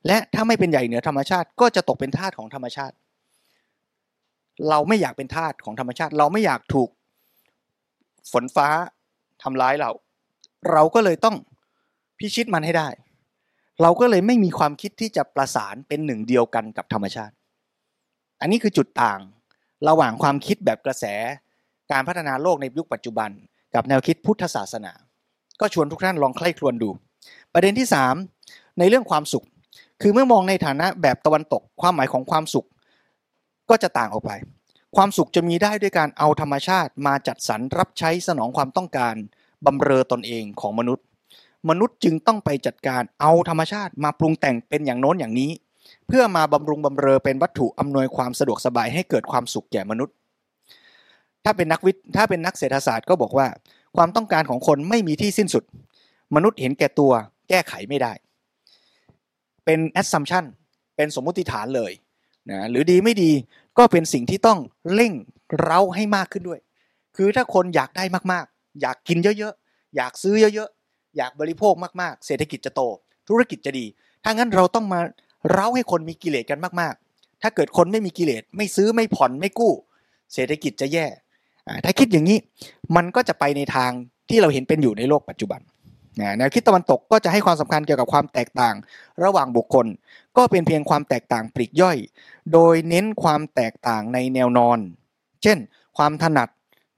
[0.08, 2.96] และถ้าไม่เป็นใหญ่เหนือธรรมชาติ ก็จะตกเป็นทาสของธรรมชาติ
[4.70, 6.90] เราไม่อยากเป็นทาสของธรรมชาติ เราไม่อยากถูก
[8.32, 8.68] ฝนฟ้า
[9.44, 9.92] ทำร้ายเรา
[10.72, 11.36] เราก็เลยต้อง
[12.18, 12.90] พิชิตมันให้ได้
[13.82, 17.34] เราก็เลยไม่มีความคิดที่จะประสานเป็นหนึ่งเดียวกันกับธรรมชาติ
[18.42, 19.20] อันนี้คือจุดต่าง
[19.88, 21.06] ระหว่างความคิดแบบกระแส
[21.92, 23.30] การพัฒนาโลกในยุคปัจจุบัน
[23.76, 24.92] กับแนวคิดพุทธศาสนา
[25.60, 26.90] ก็ชวนทุกท่านลองใคร่ครวญดู
[27.54, 27.88] ประเด็นที่
[28.32, 29.46] 3 ในเรื่องความสุข
[30.02, 32.68] คือเมื่อมองในฐานะแบบตะวันตก ความหมายของความสุข
[33.70, 34.32] ก็จะต่างออกไป
[34.96, 39.16] ความสุขจะมีได้ด้วยการเอาธรรมชาติมาจัดสรรรับใช้สนองความต้องการ
[39.66, 41.06] บำเรอตนเองของมนุษย์
[41.70, 45.52] มนุษย์จึงต้องไปจัดการเอาธรรมชาติมาปรุงแต่งเป็นอย่างโน้นอย่างนี้
[46.08, 50.16] เพื่อมาบำรุงบำเรอเป็นวัตถุอำนวยความสะดวกสบายให้เกิดความสุขแก่มนุษย์
[51.46, 53.48] ถ้าเป็นนักวิทย์ถ้าเป็นนักเศรษฐศาสตร์ก็บอกว่า
[53.98, 55.64] ความต้องการของคนไม่มีที่สิ้นสุด
[56.36, 57.12] มนุษย์เห็นแก่ตัว
[57.50, 58.14] แก้ไขไม่ได้
[59.66, 60.46] เป็น assumption
[60.96, 61.92] เป็นสมมุติฐานเลย
[62.52, 63.32] นะหรือดีไม่ดี
[63.78, 64.60] ก็เป็นสิ่งที่ต้อง
[64.94, 65.14] เร่ง
[65.62, 66.60] เร้าให้มากขึ้นด้วย
[67.16, 72.82] คือถ้าคนอยากได้มากๆ อยากกินเยอะๆ อยากซื้อเยอะๆ อยากบริโภคมากๆ เศรษฐกิจจะโต
[73.30, 73.86] ธุรกิจจะดี
[74.24, 75.00] ถ้างั้นเราต้องมา
[75.52, 79.74] เร้าให้คนมีกิเลสกันมากๆ ถ้าเกิดคนไม่มีกิเลสไม่ซื้อไม่ผ่อนไม่กู้
[80.34, 81.06] เศรษฐกิจจะแย่
[81.84, 82.38] ถ้าคิดอย่างนี้
[82.96, 83.92] มันก็จะไปในทาง
[84.30, 85.62] ที่เราเห็นเป็นอยู่ในโลกปัจจุบัน
[86.38, 88.76] แนวคิดตะวันตกก็จะให้ความสำคัญเกี่ยวกับความแตกต่าง
[89.24, 89.86] ระหว่างบุคคล
[90.38, 91.98] ก็เป็นเพียงความแตกต่างปลีกย่อย
[92.54, 94.80] โดยเน้นความแตกต่างในแนวนอน
[95.44, 95.58] เช่น
[95.98, 96.50] ความถนัด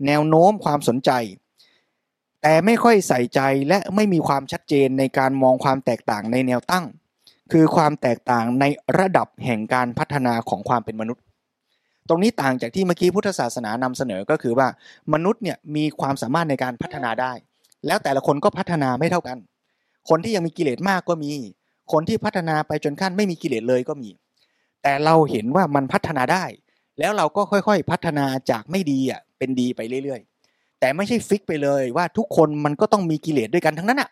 [0.07, 1.11] แนวโน้มความสนใจ
[2.41, 6.85] แต่ไม่ค่อยใส่ใจและไม่มีความชัดเจนในการมองความแตกต่างในแนวตั้ง
[7.51, 8.65] คือความแตกต่างใน
[8.99, 11.23] ระดับแห่งการพัฒนาของความเป็นมนุษย์
[12.09, 14.67] ตรงนี้ต่างจากที่เมื่อกี้พุทธศาสนานำเสนอก็คือว่า
[15.13, 17.33] มนุษย์เนี่ยมีความสามารถในการพัฒนาได้
[17.87, 19.37] แล้วแต่ละคนก็พัฒนาไม่เท่ากัน
[20.09, 21.31] คนที่ยังมีกิเลสมากก็มี
[21.91, 24.09] คนที่พัฒนาไปจนขั้นไม่มีกิเลสเลยก็มี
[24.83, 26.45] แต่เราเห็นว่ามันพัฒนาได้
[26.99, 34.09] แล้วเราก็ค่อยๆ พัฒนาจากไม่ดีอะเป็นดีไปเรื่อย ๆ แต่ไม่ใช่ fix ไปเลยว่าทุกคนมันก็ต้องมีกิเลสด้วยกันทั้งนั้นอะ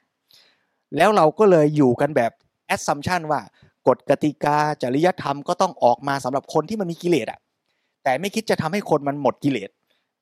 [0.98, 2.32] แล้วเราก็เลยอยู่กันแบบ
[2.67, 3.41] assumption ว่า
[3.88, 7.39] กฎกติกาจริยธรรมก็ต้องออกมาสำหรับคนที่มันมีกิเลสอะ
[8.04, 9.69] แต่ไม่คิดจะทำให้คนมันหมดกิเลส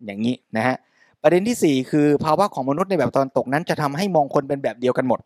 [0.05, 0.75] อย่างนี้นะฮะ
[1.21, 5.19] ประเด็นที่ 4 คือภาวะของมนุษย์ในแบบตอนตกนั้นจะทำให้มองคนเป็นแบบเดียวกันหมด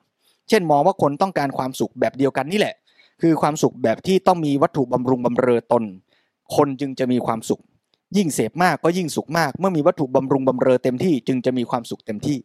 [0.49, 2.75] เช่นมองว่าคนต้องการความสุขแบบเดียวกันนี่แหละ
[3.21, 5.83] คือความสุขแบบที่ต้องมีวัตถุบำรุงบำเรอตน
[6.55, 7.61] คนจึงจะมีความสุข
[8.17, 12.37] ยิ่งเสพมากก็ยิ่งสุขมาก เมื่อมีวัตถุบำรุงบำเรอเต็มที่จึงจะมีความสุขเต็มที่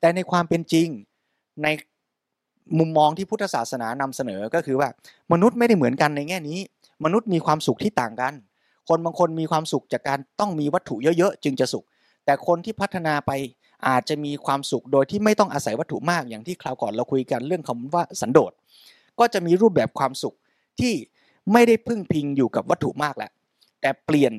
[0.00, 0.88] แต่ในความเป็นจริง
[1.62, 1.66] ใน
[2.78, 4.88] มุมมองที่พุทธศาสนานำเสนอก็คือว่า
[5.32, 6.58] มนุษย์ไม่ได้เหมือนกันในแง่นี้
[7.04, 8.34] มนุษย์มีความสุขที่ต่างกัน
[8.88, 11.84] คนบางคนมีความสุขจากการต้องมีวัตถุเยอะๆจึงจะสุข
[12.24, 13.30] แต่คนที่พัฒนาไป
[13.88, 18.52] อาจจะมีความสุขโดยที่ไม่ต้องอาศัยวัตถุมากอย่างที่คราวก่อนเราคุยกันเรื่องคำว่าสันโดษ
[19.18, 20.34] ก็จะมีรูปแบบความสุข
[20.80, 20.94] ที่
[21.52, 23.30] ไม่ได้พึ่งพิงอยู่กับวัตถุมากแล้ว
[23.80, 24.32] แต่เปลี่ยน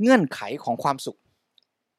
[0.00, 1.18] เงื่อนไขของความสุข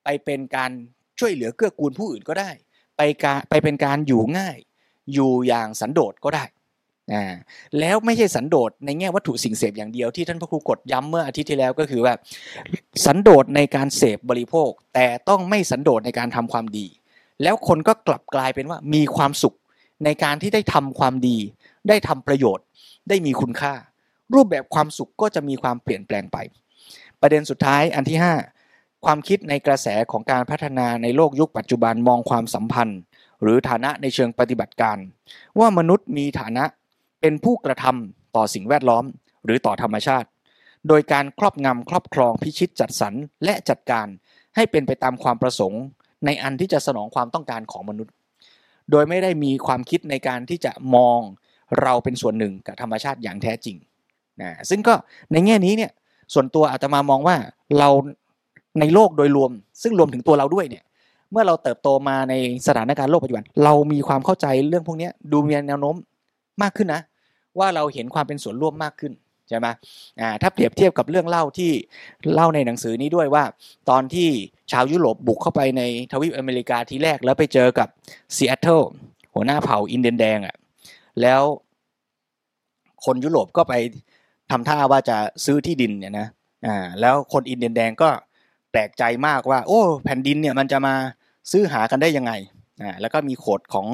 [0.04, 0.72] ไปเป็นการ
[1.20, 2.50] ช่วยเหลือเกื้อกูลผู้อื่นก็ได้
[2.98, 4.58] ไปการไปเป็นการอยู่ง่าย
[5.14, 6.44] อยู่อย่างสันโดษก็ได้
[7.14, 7.34] อ่า
[7.80, 12.14] แล้วไม่ใช่สันโดษในแง่วัตถุสิ่งเสพอย่างเดียวที่ท่านพระครูกดย้ำเมื่ออาทิตย์ที่แล้วก็คือว่า
[13.06, 16.86] สันโดษในการเสพบริโภค แต่ต้องไม่สันโดษในการทำความดี
[17.44, 19.56] แล้วคนก็กลับกลายเป็นว่ามีความสุข
[20.06, 21.38] ในการที่ได้ทำความดี
[21.90, 22.66] ได้ทำประโยชน์
[23.10, 23.74] ได้มีคุณค่า
[24.34, 26.38] รูปแบบความสุขก็จะมีความเปลี่ยนแปลงไป
[27.22, 28.20] ประเด็นสุดท้ายอันที่
[28.62, 33.00] 5 ความคิดในกระแสของการพัฒนาในโลกยุคปัจจุบันมองความสัมพันธ์
[33.44, 34.98] หรือฐานะในเชิงปฏิบัติการ
[35.60, 36.64] ว่ามนุษย์มีฐานะ
[37.22, 39.04] เป็นผู้กระทำต่อสิ่งแวดล้อม
[39.46, 40.28] หรือต่อธรรมชาติ
[40.88, 44.08] โดยการครอบงำครอบครองพิชิตจัดสรรและจัดการ
[44.56, 45.82] ให้เป็นไปตามความประสงค์
[46.26, 48.14] ในอันที่จะสนองความต้องการของมนุษย์
[48.92, 51.20] โดยไม่ได้มีความคิดในการที่จะมอง
[51.82, 53.78] เราเป็นส่วนหนึ่งกับธรรมชาติอย่างแท้จริง
[54.42, 54.94] นะซึ่งก็
[55.32, 55.92] ในแง่นี้เนี่ย
[56.34, 57.36] ส่วนตัวอาตมามองว่า
[57.80, 57.90] เรา
[58.80, 59.52] ในโลกโดยรวม
[59.82, 60.84] ซึ่งรวมถึงตัวเราด้วยเนี่ย
[61.34, 62.34] เมื่อเราเติบโตมาใน
[62.68, 65.96] สถานการณ์โลกปัจจุบัน เรามีความเข้าใจเรื่องพวกนี้ดูมีแนวโน้ม
[66.62, 67.02] มากขึ้นนะ
[67.60, 69.14] ว่าเราเห็นความเป็นส่วนร่วมมากขึ้น
[69.50, 69.68] ใช่ไหม
[70.22, 71.72] อ่าถ้าเปรียบเทียบกับเรื่องเล่าที่
[72.34, 73.44] เล่าในหนังสือนี้ด้วยว่า
[73.90, 74.30] ตอนที่
[74.72, 77.88] ชาวยุโรปบุกเข้าไปในทวีปอเมริกาทีแรกแล้วไปเจอกับ
[78.36, 78.82] ซีแอตเทิล
[79.34, 80.56] หัวหน้าเผ่าอินเดียนแดงอะ่ะ
[81.22, 81.42] แล้ว
[83.06, 83.74] คนยุโรปก็ไป
[84.52, 86.28] ทำท่าว่าจะซื้อที่ดินเนี่ยนะ
[86.66, 88.10] อ่าแล้วคนอินเดียนแดงก็
[88.72, 90.96] แปลกใจมากว่า โอ้ แผ่นดินเนี่ยมันจะมา
[91.52, 92.32] ซื้อหากันได้ยังไง
[93.02, 93.88] แล้วก็มีโขดของ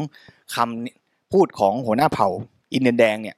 [0.55, 2.27] คำพูดของหัวหน้าเผ่า
[2.73, 3.35] อินเดียนแดงเนี่ย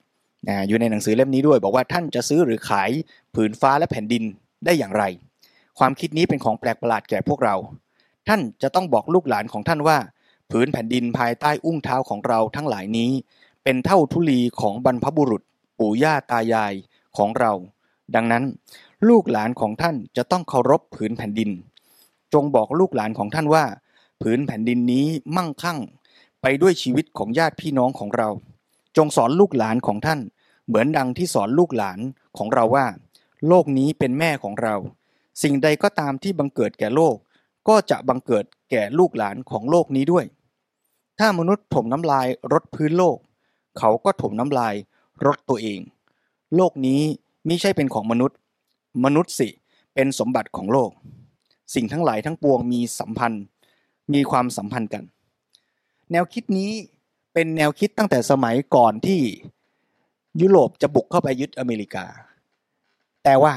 [0.68, 2.92] อยู่ในหนังสือเล่มนี้ด้วย บอกว่าท่านจะซื้อหรือขาย
[3.36, 4.24] ผืนฟ้าและแผ่นดิน
[4.66, 5.04] ได้อย่างไร
[5.80, 7.56] ความคิดนี้เป็นของแปลกประหลาดแก่พวกเรา
[8.28, 9.98] ท่านจะต้องบอกลูกหลานของท่านว่า
[10.52, 13.12] ผืนแผ่นดินภายใต้อุ้งเท้าของเราทั้งหลายนี้
[13.64, 15.42] เป็นเท่าทุลีของบรรพบุรุษ
[15.80, 16.74] ปู่ย่าตายาย
[17.18, 17.52] ของเรา
[18.16, 18.44] ดังนั้น
[19.10, 21.50] ลูกหลานของท่านจะต้องเคารพผืนแผ่นดิน
[22.34, 23.64] จงบอกลูกหลานของท่านว่า
[24.22, 25.06] ผืนแผ่นดินนี้
[25.36, 25.80] มั่งคั่ง
[26.42, 28.30] ไปด้วยชีวิตของญาติพี่น้องของเรา
[28.98, 30.20] จงสอนลูกหลานของท่าน
[30.68, 32.00] เหมือนดังที่สอนลูกหลาน
[32.38, 32.86] ของเราว่า
[33.48, 34.76] โลกนี้เป็นแม่ของเรา
[35.42, 37.16] สิ่งใดก็ตามที่บังเกิดแก่โลก
[37.68, 40.26] ก็จะบังเกิดแก่ลูกหลานของโลกนี้ด้วย
[41.20, 43.18] ถ้ามนุษย์ถมน้ำลายรดพื้นโลก
[43.80, 44.74] เขาก็ถมน้ำลาย
[45.26, 45.80] รดตัวเอง
[46.56, 47.02] โลกนี้
[47.46, 48.38] ไมิใช่เป็นของมนุษย์
[49.06, 49.50] มนุษย์สิ
[49.94, 50.92] เป็นสมบัติของโลก
[51.76, 53.44] สิ่งทั้งหลายทั้งปวงมีสัมพันธ์
[54.14, 55.04] มีความสัมพันธ์กัน
[56.12, 56.72] แนวคิดนี้
[57.34, 59.22] เป็นแนวคิดตั้งแต่สมัยก่อนที่
[60.42, 62.06] ยุโรปจะบุกเข้าไปยึดอเมริกา
[63.24, 63.54] แต่ว่า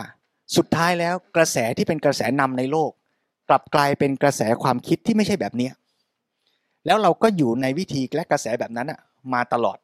[0.56, 2.90] สุดท้ายแล้วกระแสที่เป็นกระแสนำในโลก
[3.48, 5.70] กลับกลายเป็นกระแสความคิดที่ไม่ใช่แบบนี้
[6.86, 9.00] แล้วเราก็อยู่ในวิธีและกระแสแบบนั้นอะ
[9.34, 9.78] มาตลอด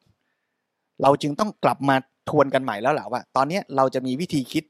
[1.03, 1.97] เราจึงต้องกลับมา
[2.29, 4.65] ทวนกันใหม่แล้วแหละว่า ตอนนี้เราจะมีวิธีคิด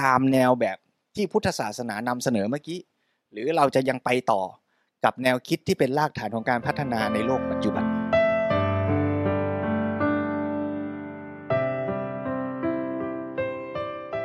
[0.00, 0.78] ตามแนวแบบ
[1.14, 2.78] ที่พุทธศาสนานำเสนอเมื่อกี้
[3.32, 4.40] หรือเราจะยังไปต่อ
[5.04, 7.84] กับแนวคิดที่เป็นรากฐานของการพัฒนาในโลกปัจจุบัน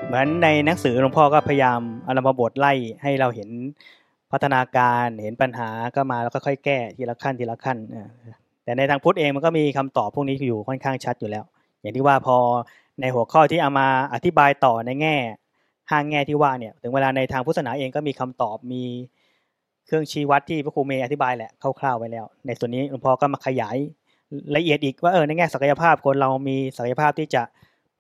[0.05, 3.49] เหมือนในหนังสือหลวงพ่อก็พยายามอารมบทไล่ให้เราเห็น
[4.31, 7.77] พัฒนาการเห็นปัญหาก็มาแล้วก็ค่อยแก้ทีละขั้นทีละขั้น
[8.63, 11.43] แต่ในทางพุทธเองมันก็มีคำตอบพวกนี้อยู่ค่อนข้างชัดอยู่แล้ว
[11.81, 12.38] อย่างที่ว่าพอ
[13.01, 15.15] ในหัวข้อที่เอามาอธิบายต่อในแง่
[15.91, 18.83] ห้างแง่ที่ว่าเนี่ยถึงเวลาในทางพุทธศาสนาเองก็มีคำตอบมี
[19.85, 23.77] เครื่องชี้วัดที่พระครูเมย์อธิบายแหละคร่าวๆไว้แล้ว ในส่วนนี้หลวงพ่อก็มาขยาย
[24.55, 27.41] ละเอียดอีกว่าเออในแง่ศักยภาพคนเรามีศักยภาพที่จะ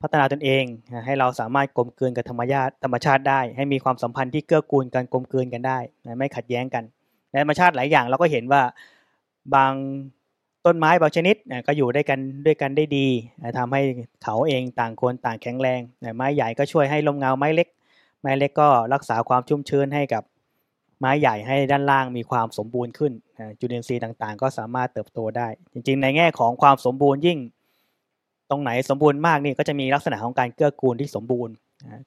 [0.01, 0.63] พัฒนาตนเอง
[1.05, 5.79] ให้เราสามารถกลมกลืนกับธรรมชาติธรรมชาติได้ ให้มีความสัมพันธ์ที่เกื้อกูลกันกลมกลืนกันได้
[6.17, 6.83] ไม่ขัดแย้งกัน
[7.31, 8.61] ในธรรมชาติหลายอย่างเราก็เห็นว่า
[9.55, 9.73] บาง
[10.65, 11.35] ต้นไม้บางชนิด
[11.67, 13.07] ก็อยู่ด้วยกันด้วยกันได้ดี
[13.57, 13.81] ทำให้
[14.23, 15.79] เขาเองต่างคนต่างแข็งแรง
[16.15, 17.67] ไม้ใหญ่ก็ช่วยให้ลมเงาไม้เล็ก
[18.21, 20.23] ไม้เล็กก็รักษาความชุ่มชื้นให้กับ
[21.03, 23.11] ไม้ใหญ่ให้ด้านล่างมีความสมบูรณ์ขึ้น
[23.59, 27.39] จุลินทรีย์ต่างๆ ก็สามารถเติบโตได้ จริง ๆ ในแง่ของความสมบูรณ์ยิ่ง
[28.49, 31.53] ตรงไหนสมบูรณ์มากนี่ก็จะมีลักษณะของการเกื้อกูลที่สมบูรณ์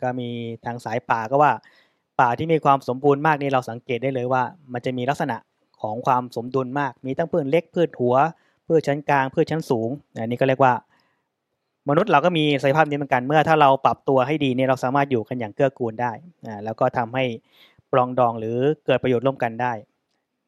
[0.02, 0.28] ก็มี
[0.64, 1.52] ทางสายป่าก็ว่า
[2.20, 5.37] ป่าที่มีความสมบูรณ์มากนี่เราสังเกตได้เลยว่า มันจะมีลักษณะ
[5.82, 8.16] ของความสมดุลมาก มีทั้งพืชเล็กพืชหัว
[8.66, 10.74] พืชชั้นกลางพืชชั้นสูงอันนี้ก็เรียกว่า
[11.88, 16.12] มนุษย์เราก็มีศักยภาพนี้เหมือนกันเมื่อถ้าเราปรับตัวให้ดีเนี่ยเราสามารถอยู่กันอย่างเกื้อกูลได้
[16.46, 17.24] อ่าแล้วก็ทำให้
[17.96, 19.72] ปรองดองหรือเกิดประโยชน์ร่วมกันได้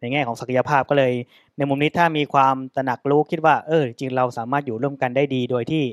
[0.01, 1.13] ในแง่ของศักยภาพก็เลย
[1.57, 5.85] ในมุมนี้ถ้ามีความตระหนักรู้คิดว่า เออ จริงเราสามารถอยู่ร่วมกันได้ดีโดยที่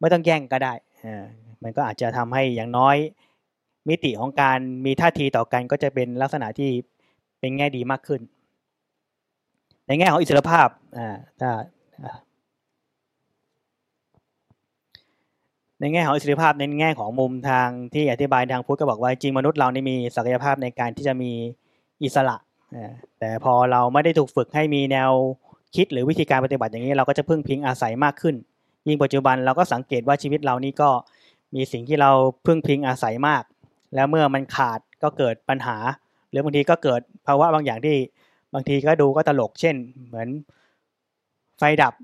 [0.00, 0.74] ไม่ต้องแย่งก็ได้
[1.06, 1.24] อ่า
[1.62, 2.96] มันก็อาจจะทำให้อย่างน้อย
[3.88, 6.70] มิติของการมีท่าทีต่อกันก็จะเป็นลักษณะที่
[7.40, 8.20] เป็นแง่ดีมากขึ้น
[9.86, 11.50] ในแง่ของอิสรภาพอ่าถ้า
[15.82, 21.32] ในแง่ของอิสรภาพในแง่ของมุมทางที่อธิบายทางพุทธก็บอกว่าจริงมนุษย์เรานี่มีศักยภาพในการที่จะมี
[22.02, 22.36] อิสระ
[23.18, 25.10] แต่พอเราไม่ได้ถูกฝึกให้มีแนว
[25.76, 28.34] คิดหรือวิธีการปฏิบัติอย่างนี้เราก็จะพึ่งพิงอาศัยมากขึ้น
[28.88, 30.90] ยิ่งปัจจุบันเราก็สังเกตว่าชีวิตเรานี่ก็
[31.54, 32.10] มีสิ่งที่เรา
[32.46, 33.42] พึ่งพิงอาศัยมาก
[33.94, 35.76] แล้วเมื่อมันขาดก็เกิดปัญหา
[36.30, 37.96] หรือบางทีก็เกิดภาวะบางอย่างที่
[38.54, 40.28] บางทีก็ดูก็ตลกเช่น เหมือน
[41.58, 41.94] ไฟดับ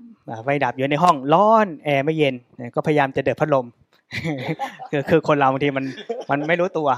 [0.43, 2.35] ไฟดับอยู่ในห้องร้อนแอร์ไม่เย็น
[2.75, 3.65] ก็พยายามจะเดือดพัดลม
[4.91, 5.85] คือคือคนเราบางทีมัน
[6.29, 6.89] มันไม่รู้ตัว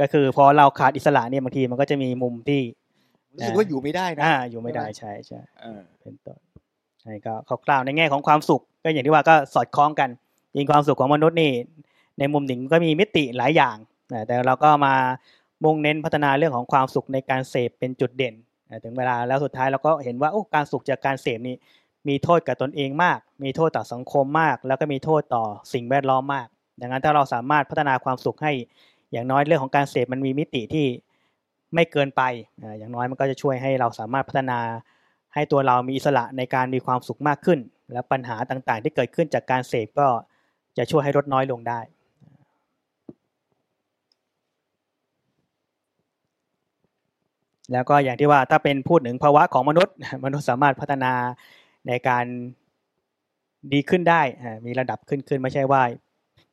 [0.00, 2.60] ก็คือพอเราขาดอิสระเนี่ยบางทีมันก็จะมีมุมที่
[3.34, 5.40] รู้สึกว่าอยู่ไม่ได้นะอยู่ไม่ได้ใช่ใช่
[6.00, 6.38] เป็นต้น
[7.00, 10.08] ใช่ก็คร่าวๆในแง่ของความสุข ก็อย่างที่ว่าก็สอดคล้องกัน
[10.56, 11.52] ยิงความสุขของมนุษย์นี่
[12.18, 13.76] ในมุมหนึ่งก็มีมิติหลายอย่าง
[14.26, 14.94] แต่เราก็มา
[15.64, 18.34] มุ่งเน้นพัฒนาเรื่องของความสุขในการเสพเป็นจุดเด่น
[18.84, 21.56] ถึงเวลาแล้วสุดท้ายเราก็เห็นว่าโอ้การสุขจากการเสพนี้
[22.08, 26.46] มีโทษกับตนเองมาก มีโทษต่อสังคมมาก แล้วก็มีโทษต่อสิ่งแวดล้อมมาก
[26.80, 28.52] ดังนั้นถ้าเราสามารถพัฒนาความสุขให้
[29.12, 30.86] อย่างน้อยเรื่องของการเสพมันมีมิติที่
[31.74, 32.22] ไม่เกินไป
[32.78, 34.58] อย่างน้อยมันก็จะช่วยให้เราสามารถพัฒนา
[35.34, 37.58] ให้ตัวเรามีอิสระในการมีความสุขมากขึ้น
[37.92, 40.08] และปัญหาต่างๆ ที่เกิดขึ้นจากการเสพก็
[40.78, 41.80] จะช่วยให้ลดน้อยลงได้
[47.72, 51.12] แล้วก็อย่างที่ว่าถ้าเป็นพูดถึงภาวะของมนุษย์ มนุษย์สามารถพัฒนา
[51.88, 52.24] ในการ
[53.72, 54.22] ดีขึ้นได้
[54.66, 55.82] มีระดับขึ้นขึ้นไม่ใช่ว่า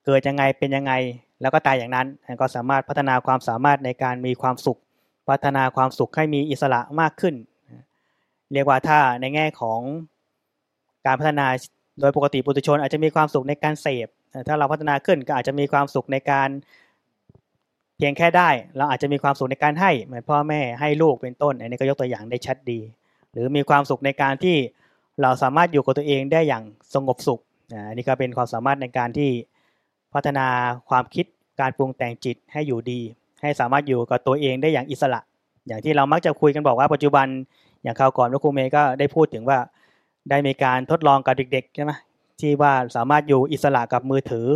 [0.06, 0.94] เกิดยังไงเป็นยังไง
[1.42, 2.08] แล้วก็ตายอย่างนั้น
[2.42, 4.80] ก็สามารถพัฒนาความสามารถในการมีความสุข
[5.30, 7.36] พัฒนาความสุขให้มีอิสระมากขึ้น
[8.54, 9.80] เรียกว่าถ้าในแง่ของ
[11.06, 11.48] การพัฒนา
[12.00, 14.08] โดยปกติปุถุชน อาจจะมีความสุขในการเสพ
[14.48, 16.50] ถ้าเราพัฒนาขึ้นก็อาจจะมีความสุขในการ
[17.98, 22.80] เพียงแค่ได้ เราอาจจะมีความสุขในการให้เหมือนพ่อแม่ให้ลูกเป็นต้น อันนี้ก็ยกตัวอย่างได้ชัดดี
[23.32, 24.58] หรือมีความสุขในการที่
[25.21, 27.39] เราสามารถอยู่กับตัวเองได้อย่างสงบสุข
[27.88, 29.30] อันนี้ก็เป็นความสามารถในการที่
[30.13, 30.47] พัฒนา
[30.89, 31.25] ความคิด
[31.60, 32.99] การปรุงแต่งจิตให้อยู่ดี
[33.41, 35.21] ให้สามารถอยู่กับตัวเองได้อย่างอิสระ
[35.67, 37.27] อย่างที่เรามักจะคุยกันบอกว่าปัจจุบัน
[37.84, 39.60] อย่างคราวก่อนพระครูเมย์ก็ได้พูดถึงว่า
[40.30, 41.91] ได้มีการทดลองกับเด็กๆใช่ไหม
[42.39, 44.47] ที่ว่าสามารถอยู่อิสระกับมือถือ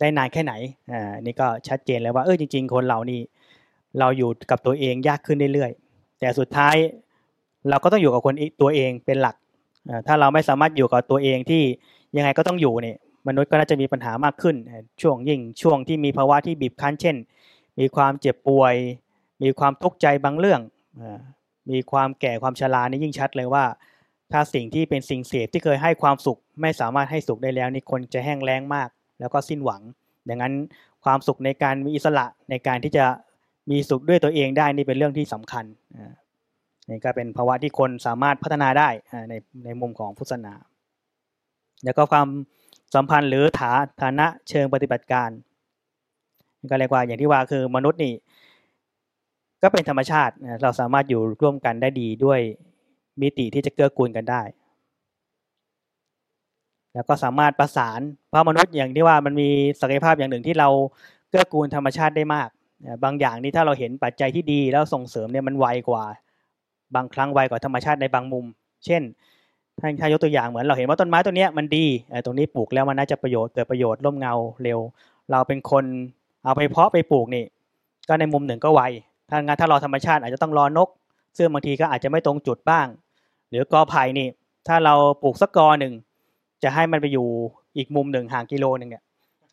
[0.00, 0.54] ได้นานแค่ไหน
[0.92, 3.20] อ่านี่ก็ชัดเจนแล้วว่าเออจริง ๆ คนเรานี่
[3.98, 6.76] เราอยู่กับตัวเองยากขึ้นเรื่อยๆแต่สุดท้าย
[7.70, 9.36] เราก็ต้องอยู่กับคนตัวเองเป็นหลัก
[10.06, 11.62] ถ้าเราไม่สามารถอยู่กับตัวเองที่
[12.16, 12.98] ยังไงก็ต้องอยู่เนี่ย
[13.28, 14.56] มนุษย์ก็น่าจะมีปัญหามากขึ้น
[15.02, 17.16] ช่วงยิ่งช่วงที่มีภาวะที่บีบคั้น เช่น
[17.78, 18.74] มีความเจ็บป่วย
[19.42, 20.60] มีความทุกข์ใจบางเรื่อง
[21.70, 23.64] มีความแก่ความชรานี่ยิ่งชัดเลยว่า
[24.32, 28.88] ถ้าสิ่งที่เป็นสิ่งเสพที่เคยให้ความสุข ไม่สามารถให้สุขได้แล้วนี่คนจะแห้งแล้งมาก
[29.20, 29.82] แล้วก็สิ้นหวัง
[30.28, 30.54] ดังนั้น
[31.04, 33.04] ความสุขในการมีอิสระในการที่จะ
[33.70, 35.64] มีสุขด้วยตัวเองได้นี่เป็นเรื่องที่สำคัญ
[36.90, 38.88] นี่ก็เป็นภาวะที่คนสามารถพัฒนาได้
[39.28, 40.54] ในในมุมของพุทธศาสนา
[41.84, 42.28] แล้วก็ความ
[42.94, 45.30] สัมพันธ์หรือฐาฐานะเชิงปฏิบัติการ
[46.70, 48.14] ก็เรียกว่าอย่างที่ว่าคือมนุษย์นี่
[49.62, 52.40] ก็เป็นธรรมชาติเราสามารถอยู่ร่วมกันได้ดีด้วย
[53.22, 54.42] มิติที่จะเกื้อกูลกันได้
[56.94, 59.48] แล้วก็สามารถประสานเพราะมนุษย์อย่างที่ว่ามันมี
[59.80, 60.68] ศักยภาพอย่างหนึ่งที่เรา
[61.28, 62.48] เกื้อกูลธรรมชาติได้มาก
[63.04, 66.04] บางอย่างนี่ถ้าเราเห็นปัจจัยที่ดีแล้วส่งเสริมเนี่ยมันไวกว่า
[66.94, 68.44] บางครั้งไวกว่าธรรมชาติในบางมุม
[68.86, 69.02] เช่น
[69.80, 71.84] ถ้าถ้ายกตัวอย่างเหมือนเราเห็นว่าต้นไม้ต้นนี้มันดี
[72.24, 74.78] ตรงนี้ปลูกแล้วมันน่าจะประโยชน์เกิดประโยชน์ร่มเงาเร็ว
[75.30, 75.84] เราเป็นคน
[76.44, 77.44] เอาไปเพาะไปปลูกนี่
[78.08, 78.80] ก็ในมุมหนึ่งก็ไว
[79.30, 80.88] ถ้างานถ้าราธรรมชาติอาจจะต้องรอนก
[81.36, 82.86] ซึ่งบางทีก็อาจจะไม่ตรงจุดบ้าง
[83.50, 84.28] หรือกอไผ่นี่
[84.68, 85.94] ถ้าเราปลูกสักกอหนึ่ง
[86.62, 87.26] จะให้มันไปอยู่
[87.76, 89.02] อีกมุมหนึ่งห่างกิโลหนึ่งเนี่ย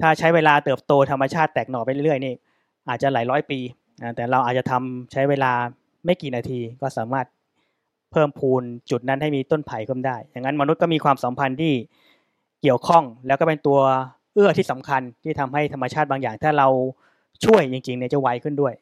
[0.02, 2.34] ถ้าใช้เวลาเติบโตธรรมชาติแตกหน่อไปเรื่อยๆนี่
[2.90, 3.60] อาจจะหลายร้อยปี
[4.16, 5.52] แต่เราอาจจะทำใช้เวลา
[6.08, 7.28] ไม่กี่นาทีก็สามารถ
[8.12, 11.74] เพิ่มพูนจุดนั้นให้มีต้นไผ่ขึ้นได้ อย่างนั้นมนุษย์ก็มีความสัมพันธ์ที่
[12.62, 13.80] เกี่ยวข้อง แล้วก็เป็นตัว
[14.34, 16.68] เอื้อที่สำคัญที่ทำให้ธรรมชาติบางอย่าง ถ้าเรา
[17.46, 18.74] ช่วยจริงๆเนี่ยจะไวขึ้นด้วย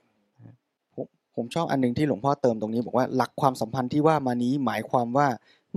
[1.36, 5.28] ผมชอบอันหนึ่งที่หลวงพ่อเติมตรงนี้บอกว่าหลักความสัมพันธ์ที่ว่ามานี้หมายความว่า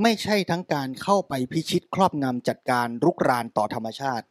[0.02, 4.24] ไม่ใช่ทั้งการเข้าไปพิชิตครอบงำจัดการรุกรานต่อธรรมชาติ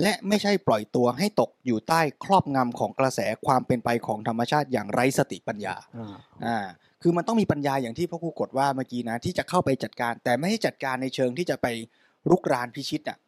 [0.00, 5.74] และไม่ใช่ปล่อยตัวให้ตกอยู่ใต้ครอบงำของกระแสความเป็นไปของธรรมชาติอย่างไร้สติปัญญา
[6.46, 6.58] อ่า
[7.02, 11.66] คือมันต้องมีปัญญาอย่างที่พ่อครูกดว่าเมื่อกี้นะที่จะเข้าไปจัดการ แต่ไม่ให้จัดการในเชิงที่จะไป
[12.30, 13.18] รุกรานพิชิตอะ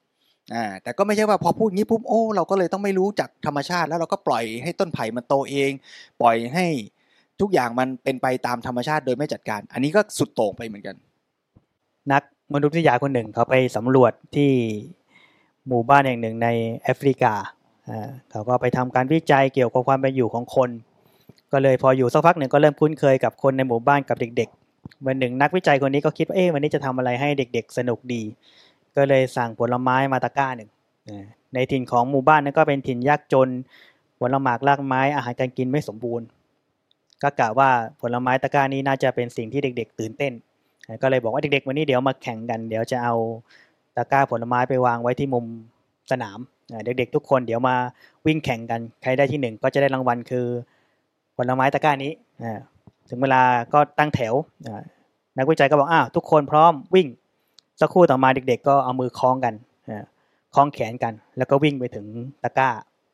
[0.55, 5.71] อ่าแต่ก็ไม่ใช่ว่าพอพูดงี้ปุ๊บโอ้เราก็เลยต้องไม่รู้จักธรรมชาติ แล้วเราก็ปล่อยให้ต้นไผ่มันโตเอง
[6.21, 6.67] ปล่อยให้
[7.41, 10.97] ทุกอย่างมันเป็นไปตามธรรมชาติโดยไม่จัดการ อันนี้ก็สุดโต่งไปเหมือนกัน
[12.13, 12.23] นัก
[12.55, 14.51] มนุษยวิทยาคนหนึ่งเขาไปสำรวจที่
[15.69, 16.49] หมู่บ้านแห่งหนึ่งใน
[16.83, 17.35] แอฟริกา
[18.31, 20.71] เขาก็ไปทำการวิจัยเกี่ยวกับความเป็นอยู่ของคน
[21.53, 28.23] ก็เลยพออยู่สักพักหนึ่งก็เริ่มคุ้นเคยกับคนในหมู่บ้านกับเด็กๆวันหนึ่งนักวิจัยคนนี้ก็คิดว่าเอ๊ะวันนี้จะทำอะไรให้เด็ก ๆ สนุกดี
[28.97, 30.71] ก็เลยสั่งผลไม้มาตะก้าหนึ่ง
[31.55, 33.49] ในถิ่นของหมู่บ้านนั้นก็เป็นถิ่นยากจน
[34.21, 36.27] ผลไม้รากไม้อาหารการกินไม่สมบูรณ์
[37.23, 37.71] ก็กะว่า
[38.01, 40.33] ผลไม้ตะก้านี้น่าจะเป็นสิ่งที่เด็ก ๆ ตื่นเต้น
[41.03, 43.15] ก็เลยบอกว่าเด็กๆ วันนี้เดี๋ยวมาแข่งกัน เดี๋ยวจะเอา
[43.97, 45.45] ตะกร้าผลไม้ไปวางไว้ที่มุม
[46.11, 46.39] สนาม
[46.85, 47.75] เด็กๆทุกคนเดี๋ยวมา
[48.27, 50.47] วิ่งแข่งกันใครได้ที่หนึ่งก็จะได้รางวัลคือ
[51.37, 52.13] ผลไม้ตะกร้านี้
[53.11, 54.35] ถึงเวลาก็ตั้งแถว
[55.39, 57.09] นักวิจัยก็บอกอ้าวทุกคนพร้อมวิ่ง
[57.81, 59.55] สักครู่ต่อมาเด็ก ๆ ก็เอามือคล้องกัน
[60.55, 62.07] คล้องแขนกัน แล้วก็วิ่งไปถึง
[62.43, 62.69] ตะกร้า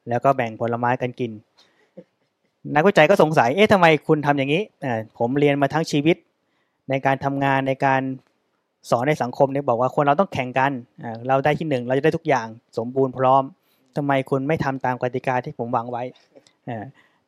[0.08, 1.30] แล้วก็แบ่งผลไม้กันกิน
[2.74, 4.62] นักวิจัยก็สงสัยเอ๊ะทำไมคุณทำอย่างนี้
[5.18, 6.16] ผมเรียนมาทั้งชีวิต
[6.90, 8.02] ในการทำงานในการ
[8.90, 10.72] สอนในสังคมเนี่ยบอกว่าคนเราต้องแข่งกัน
[11.28, 12.46] เราได้ที่หนึ่งเราจะได้ทุกอย่าง
[12.78, 13.42] สมบูรณ์พร้อม
[13.96, 16.02] ทำไมคุณไม่ทำตามกติกาที่ผมวางไว้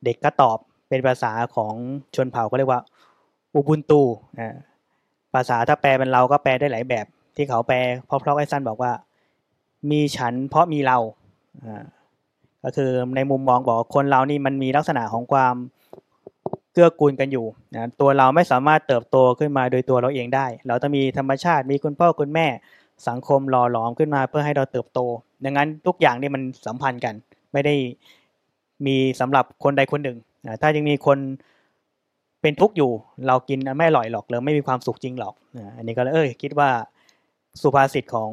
[0.04, 1.74] เด็กก็ตอบเป็นภาษาของ
[2.14, 2.80] ชนเผ่าก็เรียกว่า
[3.54, 4.02] อุบุนตู
[5.34, 8.92] ภาษาถ้าแปลเป็นเราก็แปลได้หลายแบบ ที่เขาแปลเพราะเพราะไอ้สั้นบอกว่า
[9.90, 10.98] มีฉันเพราะมีเรา
[12.64, 15.54] ก็คือในมุมมองบอกคนเรานี่มันมีลักษณะของความ
[16.72, 22.46] เกื้อกูลกันอยู่นะตัวเราไม่สามารถเติบโตขึ้นมาโดยตัวเราเองได้ เราต้องมีธรรมชาติมีคุณพ่อคุณแม่
[23.08, 25.00] สังคมหล่อหลอมขึ้นมาเพื่อให้เราเติบโต
[25.44, 27.14] ดังนั้นทุกอย่างนี่มันสัมพันธ์กัน
[27.52, 27.74] ไม่ได้
[28.86, 30.18] มีสำหรับคนใดคนหนึ่ง
[30.60, 31.18] ถ้ายังมีคน
[32.42, 32.90] เป็นทุกข์อยู่
[33.26, 35.34] เรากินไม่อร่อยหรอกหรือไม่มีความสุขจริงหรอก
[35.76, 36.70] อันนี้ก็เลยเออคิดว่า
[37.62, 38.30] สุภาษิตของ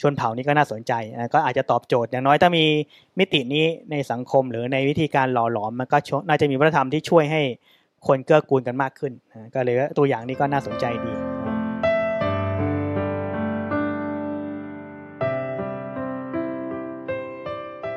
[0.00, 0.92] ชนเผ่านี้ก็น่าสนใจ
[1.34, 2.64] ก็อาจจะตอบโจทย์อย่างน้อยถ้ามี
[3.18, 7.42] มิตินี้ในสังคมหรือในวิธีการหล่อหลอมมันก็น่าจะมีวัฒนธรรมที่ช่วยให้
[8.06, 9.12] คนเกื้อกูลกันมากขึ้น
[9.54, 11.12] ก็เลยตัวอย่างนี้ก็น่าสนใจดี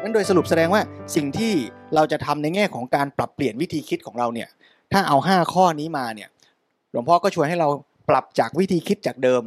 [0.01, 0.81] นั้นโดยสรุปแสดงว่า
[1.15, 1.53] สิ่งที่
[1.95, 4.49] เราจะทำในแง่ของการปรับเปลี่ยนวิธีคิดของเราเนี่ย
[4.91, 6.29] ถ้าเอาห้าข้อนี้มาเนี่ย
[6.91, 7.69] หลวงพ่อก็ชวนให้เรา
[8.10, 9.43] ปรับจากวิธีคิดจากเดิม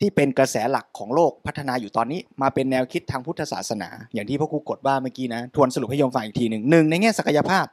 [0.00, 7.64] ที่เป็นกระแสหลักของโลกพัฒนาอยู่ตอนนี้มาเป็นแนวคิดทางพุทธศาสนา อย่างที่พ่อครูกดว่าเมื่อกี้นะทวนสรุปให้โยมฟังอีกทีหนึ่งหนึ่งในแง่ศักยภาพ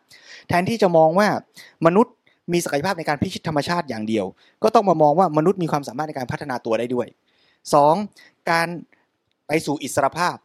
[0.48, 1.28] แทนที่จะมองว่า
[1.86, 2.14] มนุษย์
[2.54, 4.26] มีศักยภาพในการพิชิตธรรมชาติอย่างเดียว
[4.64, 7.08] ก็ต้องมามองว่ามนุษย์มีความสามารถในการพัฒนาตัวได้ด้วย
[7.78, 8.50] 2.
[8.52, 8.68] การ
[9.48, 10.36] ไปสู่อิสรภาพ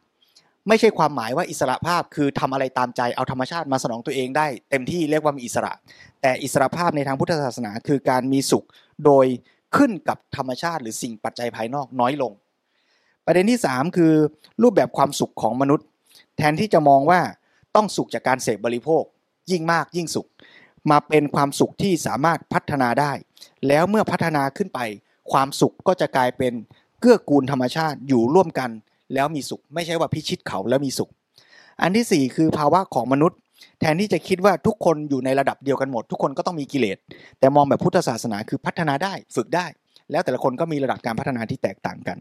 [0.69, 5.73] ไม่ใช่ความหมายว่าอิสระภาพคือทำอะไรตามใจเอาธรรมชาติมาสนองตัวเองได้ เต็มที่เรียกว่ามีอิสระ
[6.23, 8.67] แต่อิสระภาพในทางพุทธศาสนา คือการมีสุข
[9.05, 9.27] โดย
[9.77, 12.33] ขึ้นกับธรรมชาติ หรือสิ่งปัจจัยภายนอกน้อยลง
[13.27, 14.13] ประเด็นที่ 3 คือ
[14.63, 15.87] รูปแบบความสุขของมนุษย์
[16.37, 17.21] แทนที่จะมองว่า
[17.77, 19.03] ต้องสุขจากการเสพบริโภค
[19.51, 20.29] ยิ่งมากยิ่งสุข
[20.91, 23.13] มาเป็นความสุขที่สามารถพัฒนาได้
[23.69, 24.81] แล้วเมื่อพัฒนาขึ้นไป
[25.33, 26.53] ความสุขก็จะกลายเป็น
[27.01, 28.71] เกื้อกูลธรรมชาติอยู่ร่วมกัน
[29.15, 31.11] แล้วมีสุข ไม่ใช่ว่าพิชิตเขาแล้วมีสุข
[31.83, 33.39] อันที่ 4 คือภาวะของมนุษย์
[33.81, 36.99] แทนที่จะคิดว่าทุกคนอยู่ในระดับเดียวกันหมด ทุกคนก็ต้องมีกิเลส
[37.39, 39.67] แต่มองแบบพุทธศาสนาคือพัฒนาได้ฝึกได้
[40.11, 42.19] แล้วแต่ละคนก็มีระดับการพัฒนาที่แตกต่างกัน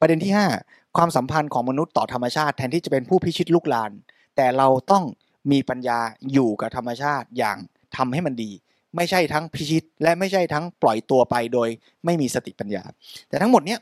[0.00, 0.32] ประเด็นที่
[0.64, 3.90] 5 ความสัมพันธ์ของมนุษย์ต่อธรรมชาติ แทนที่จะเป็นผู้พิชิตลุกลาน
[4.36, 5.04] แต่เราต้อง
[5.52, 5.98] มีปัญญา
[6.32, 7.56] อยู่กับธรรมชาติอย่าง
[7.96, 8.50] ทำให้มันดี
[8.96, 11.68] ไม่ใช่ทั้งพิชิต และไม่ใช่ทั้งปล่อยตัวไปโดย
[12.04, 12.82] ไม่มีสติปัญญา
[13.28, 13.78] แต่ทั้งหมดเนี้ย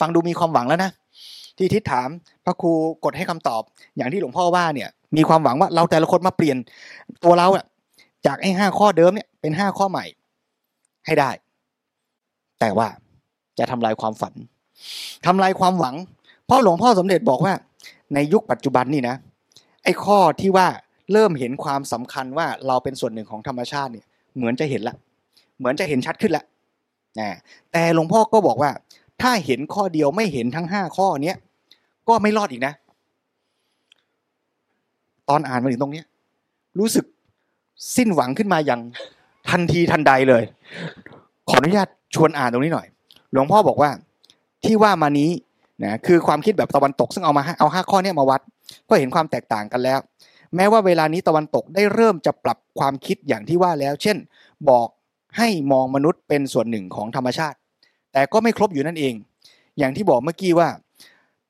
[0.00, 0.90] ฟังดูมีความหวังแล้วนะ
[1.58, 2.08] ที่ทิศถาม
[2.44, 2.72] พระครู
[3.04, 3.62] กดให้คำตอบ
[3.96, 6.56] อย่างที่หลวงพ่อว่าเนี่ย มีความหวังว่าเราแต่ละคนมาเปลี่ยน
[7.24, 7.64] ตัวเราอะ
[8.26, 10.04] จากไอ้ห้าข้อเดิมเนี่ยเป็นห้าข้อใหม่
[11.06, 11.30] ให้ได้
[12.60, 12.88] แต่ว่า
[13.58, 14.34] จะทำลายความฝัน
[15.26, 15.94] ทำลายความหวัง
[16.46, 17.54] เพราะหลวงพ่อสมเด็จบอกว่า
[18.14, 19.16] ในยุคปัจจุบันนี่นะ
[19.84, 20.68] ไอ้ข้อที่ว่า
[21.12, 24.94] เริ่มเห็นความสำคัญว่าเราเป็นส่วนหนึ่งของธรรมชาติเนี่ย เหมือนจะเห็นละ
[25.58, 26.44] เหมือนจะเห็นชัดขึ้นละ
[27.20, 27.28] นะ
[27.72, 28.70] แต่หลวงพ่อก็บอกว่า
[29.22, 31.36] ถ้าเห็นข้อเดียวไม่เห็นทั้งห้าข้อเนี้ย
[32.08, 32.74] ก็ไม่รอดอีกนะ
[35.28, 36.02] ตอนอ่านมาถึงตรงนี้
[36.78, 37.04] รู้สึก
[37.96, 38.80] สิ้นหวังขึ้นมาอย่าง
[39.50, 40.42] ทันทีทันใดเลย
[41.48, 42.86] ขออนุญาตชวนอ่านตรงนี้หน่อย
[43.32, 43.90] หลวงพ่อบอกว่า
[44.64, 45.30] ที่ว่ามานี้
[45.84, 48.40] นะคือความคิดแบบตะวันตกซึ่งเอามาเอาห้าข้อนี้มาวัด
[48.88, 49.98] ก็เห็นความแตกต่างกันแล้ว
[50.56, 54.16] แม้ว่าเวลานี้ตะวันตกได้เริ่มจะปรับความคิดอย่างที่ว่าแล้ว เช่น
[54.70, 54.88] บอก
[55.38, 57.56] ให้มองมนุษย์เป็นส่วนหนึ่งของธรรมชาติ
[58.12, 59.14] แต่ก็ไม่ครบอยู่นั่นเอง
[59.78, 60.68] อย่างที่บอกเมื่อกี้ว่า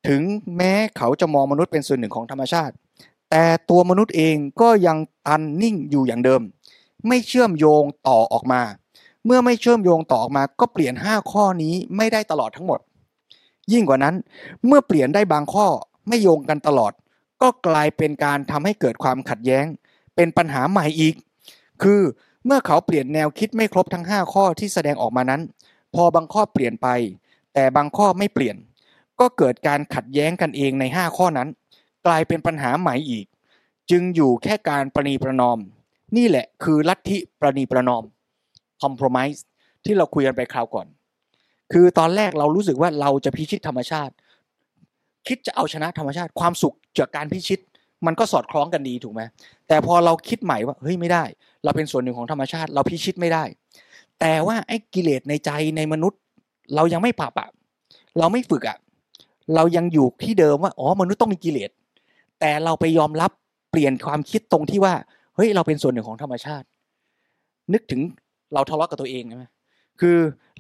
[0.09, 0.23] ถึง
[0.57, 2.75] แม้เขาจะมองมนุษย์เป็นส่วนหนึ่งของธรรมชาติ
[3.31, 6.42] แต่ตัวมนุษย์เองก็ยังตันนิ่งอยู่อย่างเดิม
[7.09, 8.62] ไม่เชื่อมโยงต่อออกมา
[9.25, 12.81] เมื่อไม่เชื่อมโยงต่อออกมา ก็เปลี่ยน 5 ข้อนี้ไม่ได้ตลอดทั้งหมด
[13.73, 14.14] ยิ่งกว่านั้น
[14.66, 15.66] เมื่อเปลี่ยนได้บางข้อ
[16.09, 16.92] ไม่โยงกันตลอด
[17.42, 19.64] ก็กลายเป็นการทำให้เกิดความขัดแย้ง
[20.16, 21.14] เป็นปัญหาใหม่อีก
[21.83, 22.01] คือ
[22.47, 25.40] เมื่อเขาเปลี่ยนแนวคิดไม่ครบทั้ง 5 ข้อที่แสดงออกมานั้น
[25.94, 26.88] พอบางข้อเปลี่ยนไป
[27.55, 28.57] แต่บางข้อไม่เปลี่ยน
[29.20, 31.48] ก็เกิดการขัดแย้งกันเองใน 5 ข้อนั้น
[32.07, 33.26] กลายเป็นปัญหาใหม่อีก
[33.90, 35.59] จึงอยู่แค่การประนีประนอม
[36.16, 38.04] นี่แหละคือลัทธิประนีประนอม
[38.83, 39.38] compromise
[39.85, 40.87] ที่เราคุยกันไปคราวก่อน
[41.72, 44.14] คือตอนแรกเรารู้สึกว่าเราจะพิชิตธรรมชาติ
[45.26, 47.61] คิดจะเอาชนะธรรมชาติ ความสุขจากการพิชิต
[48.07, 49.22] มันก็สอดคล้องกันดีถูกไหม
[49.68, 51.24] แต่พอเราคิดใหม่ว่าเฮ้ยไม่ได้
[51.64, 53.44] เราเป็นส่วนหนึ่งของธรรมชาติ เราพิชิตไม่ได้
[54.20, 56.20] แต่ว่าไอ้กิเลสในใจในมนุษย์
[56.74, 57.48] เรายังไม่ปรับอะ
[58.18, 58.78] เราไม่ฝึกอะ
[59.55, 61.71] เรายังอยู่ที่เดิมว่าอ๋อมนุษย์ต้องมีกิเลส
[62.41, 63.31] แต่เราไปยอมรับ
[63.71, 64.95] เปลี่ยนความคิดตรงที่ว่า
[65.37, 66.67] เฮ้ยเราเป็นส่วนหนึ่งของธรรมชาติ
[67.73, 68.01] นึกถึง
[68.55, 69.45] เราทะเลาะกับตัวเองใช่ไหม
[70.01, 70.17] คือ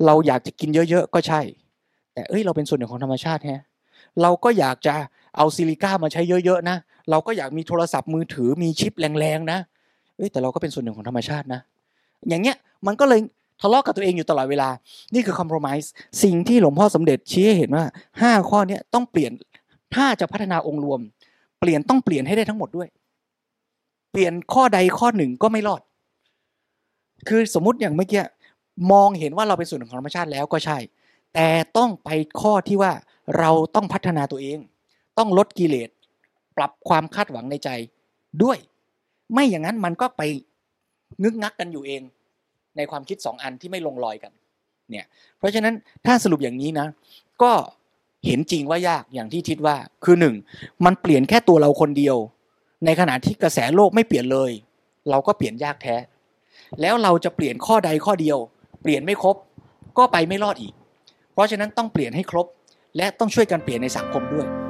[0.06, 1.40] เราอยากจะกินเยอะๆก็ใช่
[2.14, 3.62] แต่เอ้ยเราเป็นส่วนหนึ่งของธรรมชาติแฮะ
[4.22, 4.94] เราก็อยากจะ
[5.36, 6.76] เอาซิลิก้ามาใช้เยอะๆนะ
[7.10, 9.58] เราก็อยากมีโทรศัพท์มือถือมีชิปแรงๆนะ
[10.16, 11.60] เอ้ยแต่เราก็เป็นส่วนหนึ่งของธรรมชาตินะ
[12.28, 13.20] อย่างเงี้ยมันก็เลย
[13.60, 14.68] ทะเลาะกับตัวเองอยู่ตลอดเวลา
[15.14, 15.90] นี่คือคอมเพลมไพร์
[16.22, 17.84] สิ่งที่หลวงพ่อสมเด็จชี้ให้เห็นว่า
[18.20, 19.32] ห้าข้อนี้ต้องเปลี่ยน
[19.94, 21.00] ถ้าจะพัฒนาองค์รวม
[21.60, 22.88] เปลี่ยนต้องเปลี่ยนให้ได้ทั้งหมดด้วย
[24.12, 25.80] เปลี่ยนข้อใดข้อหนึ่งก็ไม่รอด
[27.28, 28.22] คือสมมติอย่างเมื่อกี้
[28.92, 30.78] มองเห็นว่าเราเป็นส่วนหนึ่งของธรรมชาติแล้วก็ใช่
[31.34, 32.92] แต่ต้องไปข้อที่ว่า
[33.38, 34.58] เราต้องพัฒนาตัวเอง
[35.18, 35.88] ต้องลดกิเลส
[36.56, 37.68] ปรับความคาดหวังในใจ
[38.42, 38.58] ด้วย
[39.32, 40.22] ไม่อย่างนั้นมันก็ไป
[41.22, 42.02] งึกงักกันอยู่เอง
[42.78, 44.32] ในความคิดสองอันที่ไม่ลงรอยกัน
[44.90, 45.06] เนี่ย
[45.38, 45.74] เพราะฉะนั้น
[46.06, 46.86] ถ้าสรุปอย่างนี้นะ
[47.42, 47.52] ก็
[48.26, 50.34] เห็นจริงว่ายากอย่างที่ทิดว่าคือหนึ่ง
[50.84, 52.16] มันเปลี่ยนแค่ตัวเราคนเดียว
[52.84, 54.50] ในขณะที่กระแสโลกไม่เปลี่ยนเลย
[55.10, 55.96] เราก็เปลี่ยนยากแท้
[56.80, 58.38] แล้วเราจะเปลี่ยนข้อใดข้อเดียว
[58.82, 59.36] เปลี่ยนไม่ครบ
[59.98, 60.74] ก็ไปไม่รอดอีก
[61.32, 62.46] เพราะฉะนั้นต้องเปลี่ยนให้ครบ
[62.96, 64.67] และต้องช่วยกันเปลี่ยนในสังคมด้วย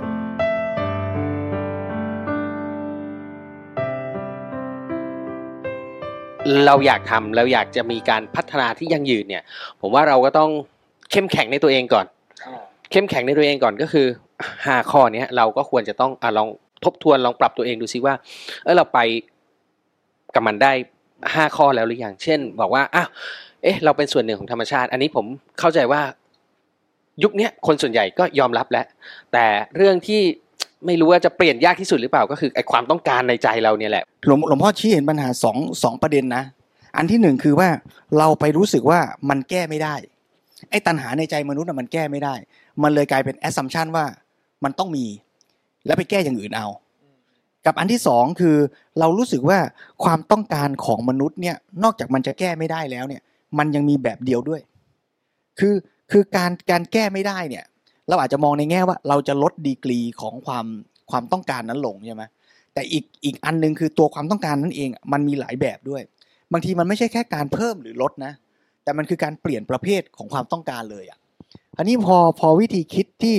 [6.67, 9.43] เราอยากทำเราอยากจะมีการพัฒนาที่ยั่งยืนเนี่ย
[9.81, 10.51] ผมว่าเราก็ต้อง
[11.11, 12.07] เข้มแข็งในตัวเองก่อน
[12.91, 14.07] เข้มแข็งในตัวเองก่อนก็คือ
[14.67, 16.49] ห้าข้อเนี้ยเราก็ควรจะต้องอะลอง
[16.85, 18.15] ทบทวนลองปรับตัวเองดูซิว่า
[18.65, 18.99] เออเราไป
[20.35, 20.73] กับมันได้
[21.35, 23.09] ห้าข้อแล้วหรือยังเช่น บอกว่าอ้าว
[23.63, 25.27] เอ๊ะ เราเป็นส่วนหนึ่งของธรรมชาติ อันนี้ผม
[25.61, 26.03] เข้าใจว่า
[27.23, 28.87] ยุคนี้คนส่วนใหญ่ก็ยอมรับแล้ว
[29.33, 29.47] แต่
[29.77, 30.23] เรื่องที่
[30.87, 36.45] ไม่รู้ว่าจะเปลี่ยนยากที่สุดหรือเปล่าก็คือไอ้ความต้องการในใจเราเนี่ยแหละหลวงหลวงพ่อชี้เห็นปัญหาสองสองประเด็นนะ
[36.97, 37.69] อันที่หนึ่งคือว่า
[38.19, 39.01] เราไปรู้สึกว่า
[39.31, 39.95] มันแก้ไม่ได้
[40.71, 42.35] ไอ้ตัณหาในใจมนุษย์น่ะมันแก้ไม่ได้
[42.83, 44.05] มันเลยกลายเป็น assumption ว่า
[44.65, 45.07] มันต้องมี
[45.87, 46.67] แล้วไปแก้อย่างอื่นเอา
[47.67, 48.57] กับอันที่สองคือ
[48.99, 49.59] เรารู้สึกว่า
[50.05, 53.23] ความต้องการของมนุษย์เนี่ยนอกจากมันจะแก้ไม่ได้แล้วเนี่ย
[53.59, 54.61] มันยังมีแบบเดียวด้วย
[55.59, 55.75] คือ
[56.11, 57.65] คือการการแก้ไม่ได้เนี่ย
[58.09, 60.67] เราอาจจะมองในแง่ว่าเราจะลดดีกรีของความ
[61.11, 62.23] ความต้องการนั้นลงใช่ไหม
[62.75, 66.03] แต่อีกอีกอันหนึ่งคือตัวความต้องการนั่นเองมันมีหลายแบบด้วย
[66.53, 68.33] บางทีมันไม่ใช่แค่การเพิ่มหรือลดนะ
[68.85, 71.19] แต่มันคือการเปลี่ยนประเภทของความต้องการเลยอะ
[71.79, 73.37] อันนี้พอพอวิธีคิดที่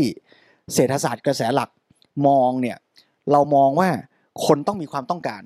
[0.74, 1.70] เศรษฐศาสตร์กระแสหลัก
[2.28, 2.78] มองเนี่ย
[3.32, 3.90] เรามองว่า
[4.46, 5.42] คนต้องมีความต้องการ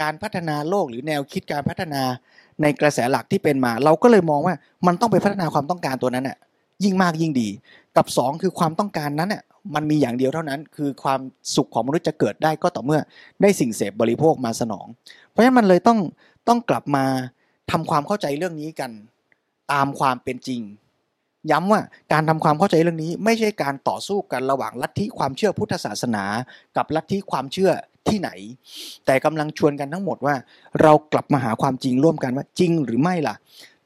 [0.00, 2.02] การพัฒนาโลกหรือแนวคิดการพัฒนา
[2.62, 4.54] ในกระแสหลักที่เป็นมา เราก็เลยมองว่า
[4.86, 6.38] มันต้องไปพัฒนาความต้องการตัวนั้นอะ
[6.84, 7.48] ยิ่งมากยิ่งดี
[7.96, 9.42] กับสองคือความต้องการนั้นอะ
[9.74, 11.20] มันมีอย่างเดียวเท่านั้น คือความ
[11.56, 13.00] สุขของมนุษย์จะเกิดได้ก็ต่อเมื่อ
[13.42, 14.86] ได้สิ่งเสพบริโภคมาสนอง
[15.30, 15.98] เพราะฉะนั้นมันเลยต้อง
[16.48, 17.04] ต้องกลับมา
[17.70, 18.90] ทำความเข้าใจเรื่องนี้กัน
[19.72, 20.60] ตามความเป็นจริง
[21.50, 21.80] ย้ำว่า
[22.12, 26.24] การทำความเข้าใจเรื่องนี้ ไม่ใช่การต่อสู้กันระหว่างลัทธิความเชื่อพุทธศาสนา
[26.76, 27.70] กับลัทธิความเชื่อ
[28.08, 28.30] ที่ไหน
[29.06, 30.34] แต่กำลังชวนกันทั้งหมดว่า
[30.82, 33.34] เรากลับมาหาความจริงร่วมกันว่าจริงหรือไม่ล่ะ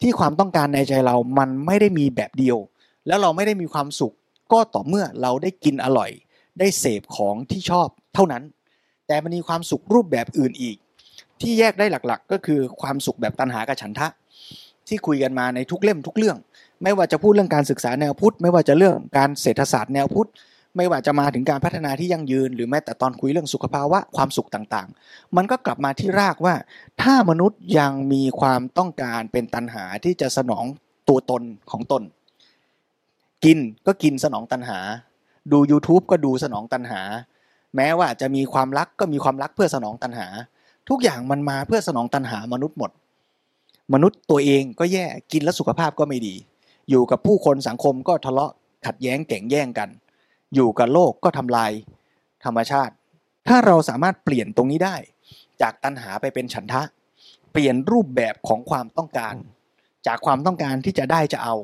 [0.01, 2.59] ที่ความต้องการในใจเรามันไม่ได้มีแบบเดียว
[3.07, 4.15] แล้วเราไม่ได้มีความสุข
[4.53, 6.11] ก็ต่อเมื่อเราได้กินอร่อย
[6.59, 8.43] ได้เสพของที่ชอบเท่านั้น
[9.07, 10.77] แต่มันมีความสุขรูปแบบอื่นอีก
[11.41, 14.09] ที่แยกได้หลักๆ ก็คือความสุขแบบตัณหากับฉันทะ
[14.89, 16.37] ที่คุยกันมาในทุกเล่มทุกเรื่อง
[16.83, 20.29] ไม่ว่าจะพูดเรื่องการศึกษาแนวพุทธไม่ว่าจะเรื่องการเศรษฐศาสตร์แนวพุทธ
[20.77, 26.55] ไม่ว่าจะมาถึงการพัฒนาที่ยั่งยืน หรือแม้แต่ตอนคุยเรื่องสุขภาวะความสุขต่างๆ มันก็กลับมาที่รากว่า
[27.03, 30.65] ถ้ามนุษย์ยังมีความต้องการเป็นตัณหาที่จะสนอง
[31.09, 32.03] ตัวตนของตน
[33.45, 34.79] กินก็กินสนองตัณหา
[35.53, 37.01] ดู YouTube ก็ดูสนองตัณหา
[37.77, 40.27] แม้ว่าจะมีความรักก็มีความรักเพื่อสนองตัณหา
[40.89, 42.91] ทุกอย่างมันมาเพื่อสนองตัณหามนุษย์หมด
[43.95, 46.35] มนุษย์ตัวเองก็แย่กินแล้วสุขภาพก็ไม่ดี
[46.91, 48.53] อยู่กับผู้คนสังคมก็ทะเลาะ
[48.87, 49.89] ขัดแย้งแข่งแย่งกัน
[50.55, 51.73] อยู่กับโลกก็ทำลาย
[52.45, 52.95] ธรรมชาติ
[53.49, 54.97] ถ้าเราสามารถเปลี่ยนตรงนี้ได้
[55.61, 56.83] จากตัณหาไปเป็นฉันทะ
[57.53, 59.35] เปลี่ยนรูปแบบของความต้องการ
[60.07, 61.55] จากความต้องการที่จะได้จะเอา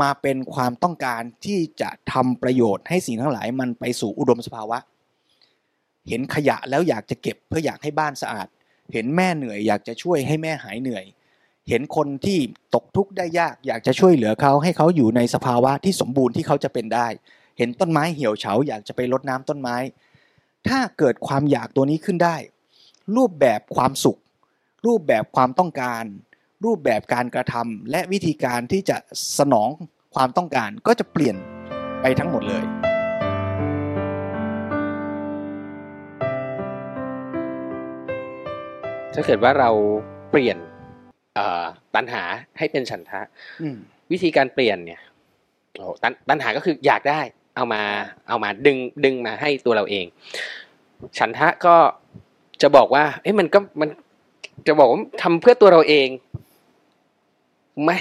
[0.00, 4.78] มาเป็นความต้องการที่จะทำประโยชน์ให้สิ่งทั้งหลายมันไปสู่อุดมสภาวะ
[6.08, 8.46] เห็นขยะแล้วอยากจะเก็บเพื่ออยากให้บ้านสะอาด
[8.92, 11.04] เห็นแม่เหนื่อยอยากจะช่วยให้แม่หายเหนื่อย
[11.68, 12.38] เห็นคนที่
[12.74, 17.06] ตกทุกข์ได้ยากอยากจะช่วยเหลือเขาให้เขาอยู่ในสภาวะที่สมบูรณ์ที่เขาจะเป็นได้
[17.58, 19.76] เห็นต้นไม้เหี่ยวเฉาอยากจะไปรดน้ำต้นไม้
[20.68, 22.36] ถ้าเกิดความอยากตัวนี้ขึ้นได้
[23.16, 24.18] รูปแบบความสุข
[24.86, 26.04] รูปแบบความต้องการ
[26.64, 28.96] รูปแบบการกระทำและวิธีการที่จะ
[29.38, 29.68] สนอง
[30.14, 31.36] ความต้องการก็จะเปลี่ยน
[32.02, 32.64] ไปทั้งหมดเลย
[39.14, 39.70] ถ้าเกิดว่าเรา
[40.30, 40.56] เปลี่ยน
[41.36, 42.22] เอ่อตัณหา
[42.58, 43.20] ให้เป็นฉันทะ
[43.62, 43.76] อืม
[44.12, 45.00] วิธีการเปลี่ยนเนี่ย
[45.76, 47.20] โอ้ตันตัณหาก็คืออยากได้
[47.56, 47.82] เอามา
[48.28, 50.06] เอามาดึงดึงมาให้ตัวเราเอง
[51.18, 51.76] ฉันทะก็
[52.62, 53.88] จะบอกว่าเอ้ยมันก็มัน
[54.66, 56.08] จะบอกว่าทำเพื่อตัวเราเอง
[57.84, 57.98] ไม่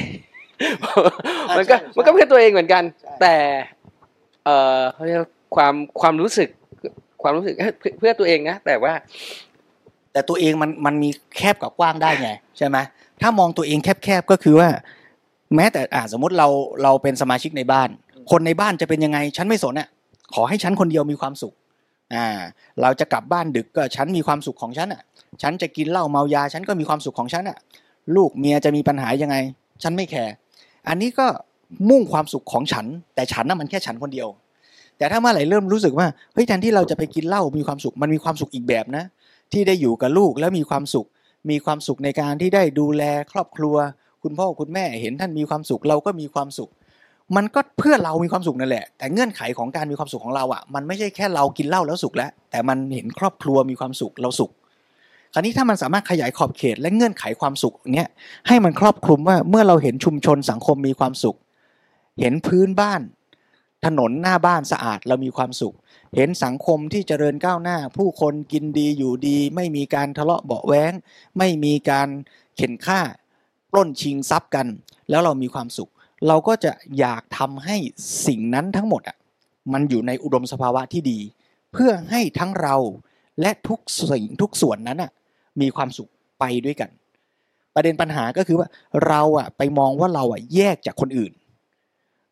[1.57, 3.35] มันก็ใช่มันก็เพื่อตัวเองเหมือนกันใช่แต่
[4.45, 6.49] เอ่อเขาเรียกว่าความความรู้สึก
[7.21, 8.93] ความรู้สึกเอ้ยเพื่อเพื่อตัวเองนะแต่ว่า
[10.11, 12.77] แต่ตัวเองมันมันมีแคบกับกว้างได้ไงใช่ไหม
[13.21, 14.69] ถ้ามองตัวเองแคบๆก็คือว่า
[15.55, 16.47] แม้แต่อ่าสมมติเรา
[16.83, 17.89] เราเป็นสมาชิกในบ้าน
[18.31, 19.87] คนในบ้านจะเป็นยังไงฉันไม่สนอะ
[20.33, 21.53] ขอให้ฉันคนเดียวมีความสุข
[22.15, 22.25] อ่า
[22.81, 25.01] เราจะกลับบ้านดึกก็ฉันมีความสุขของฉันอะ
[25.41, 27.57] ฉันจะกินเหล้าเมายา ฉันก็มีความสุขของฉันอะ
[28.15, 29.35] ลูกเมียจะมีปัญหายังไง
[29.83, 30.33] ฉันไม่แคร์
[30.87, 31.27] อันนี้ก็
[31.89, 34.27] มุ่งความสุขของฉัน แต่ฉันน่ะมันแค่ฉันคนเดียว
[34.97, 39.03] แต่ถ้าเมื่อไหร่เริ่มรู้สึกว่าเฮ้ยแทนที่เราจะไปกินเหล้ามีความสุขมันมีความสุขอีกแบบนะ
[39.53, 41.07] ที่ได้อยู่กับลูกแล้วมีความสุข
[41.49, 43.75] มีความสุขในการที่ได้ดูแลครอบครัว
[44.23, 46.69] คุณพ่อคุณแม่เห็นท่านมีความสุขเราก็มีความสุข
[47.35, 54.51] มันก็เพื่อเรามีความสุขนั่นแหละ แต่เงื่อนไขของการมีความสุขของเราอะ มันไม่ใช่แค่เรากินเหล้าแล้วสุขแล้วแต่มันเห็นครอบครัวมีความสุขเราสุข
[55.33, 58.09] คราวนี้ถ้ามันสามารถขยายขอบเขตและเงื่อนไขความสุขเนี้ย
[58.47, 61.37] ให้มันครอบคลุมว่าเมื่อเราเห็นชุมชนสังคมมีความสุข
[62.19, 63.01] เห็นพื้นบ้าน
[63.85, 65.75] ถนนหน้าบ้านสะอาดเรามีความสุข
[66.15, 70.93] เห็นสังคมที่เจริญก้าวหน้า ผู้คนกินดีอยู่ดี ไม่มีการทะเลาะเบาแว้ง
[71.37, 72.09] ไม่มีการ
[72.55, 72.99] เข็นฆ่า
[73.71, 74.67] ปล้นชิงทรัพย์กัน
[75.09, 75.91] แล้วเรามีความสุข
[76.27, 77.77] เราก็จะอยากทำให้
[78.27, 79.17] สิ่งนั้นทั้งหมดอะ
[79.73, 81.19] มันอยู่ในอุดมสภาวะที่ดี
[81.73, 82.75] เพื่อให้ทั้งเรา
[83.41, 83.79] และทุก
[84.09, 85.11] สิ่งทุกส่วนนั้นอะ
[85.61, 86.89] มีความสุขไปด้วยกัน
[87.75, 88.67] ประเด็นปัญหาก็คือว่า
[89.07, 91.31] เราอะไปมองว่าเราอะแยกจากคนอื่น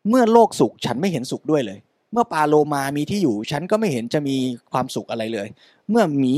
[0.08, 1.78] เมื่อโลกสุขฉันไม่เห็นสุขด้วยเลย
[2.12, 4.36] เมื่อปลาโลมามีที่อยู่ ฉันก็ไม่เห็นจะมี
[4.72, 5.46] ความสุขอะไรเลย
[5.90, 6.32] เมื่อหมี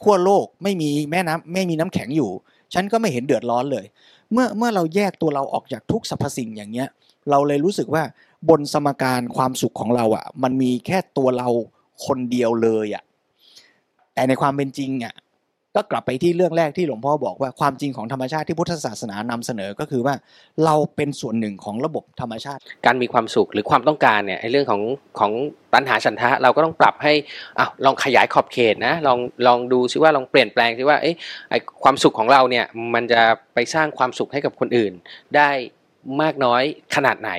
[0.00, 2.30] ขั้วโลกไม่มีแม่น้ำไม่มีน้ำแข็งอยู่
[2.74, 3.84] ฉันก็ไม่เห็นเดือดร้อนเลย
[4.32, 6.88] เมื่อเมื่อเราแยกตัวเราออกจากทุกสรรพสิ่งอย่างเงี้ย
[7.30, 8.02] เราเลยรู้สึกว่า
[8.48, 11.48] บนสมการความสุขของเราอะ มันมีแค่ตัวเรา
[12.06, 13.04] คนเดียวเลยอะ
[14.14, 15.14] แต่ในความเป็นจริงอะ
[15.76, 20.14] ก็กลับไปที่เรื่องแรกที่หลวงพ่อบอกว่าความจริงของธรรมชาติที่พุทธศาสนานำเสนอก็คือว่า
[20.64, 24.82] เราเป็นส่วนหนึ่งของระบบธรรมชาติ การมีความสุขหรือความต้องการเนี่ยไอ้เรื่องของ
[25.18, 25.32] ของ
[25.74, 27.12] ตัณหาฉันทะ เราก็ต้องปรับให้
[27.58, 31.12] อ้าวลองขยายขอบเขตนะลองลองดูซิว่าลองเปลี่ยนแปลงซิว่าเอ้
[31.50, 32.64] ไอ้ความสุขของเราเนี่ย
[32.94, 33.22] มันจะ
[33.54, 34.92] ไปสร้างความสุขให้กับคนอื่น
[35.36, 35.50] ได้
[36.22, 36.62] มากน้อย
[36.94, 37.30] ขนาดไหน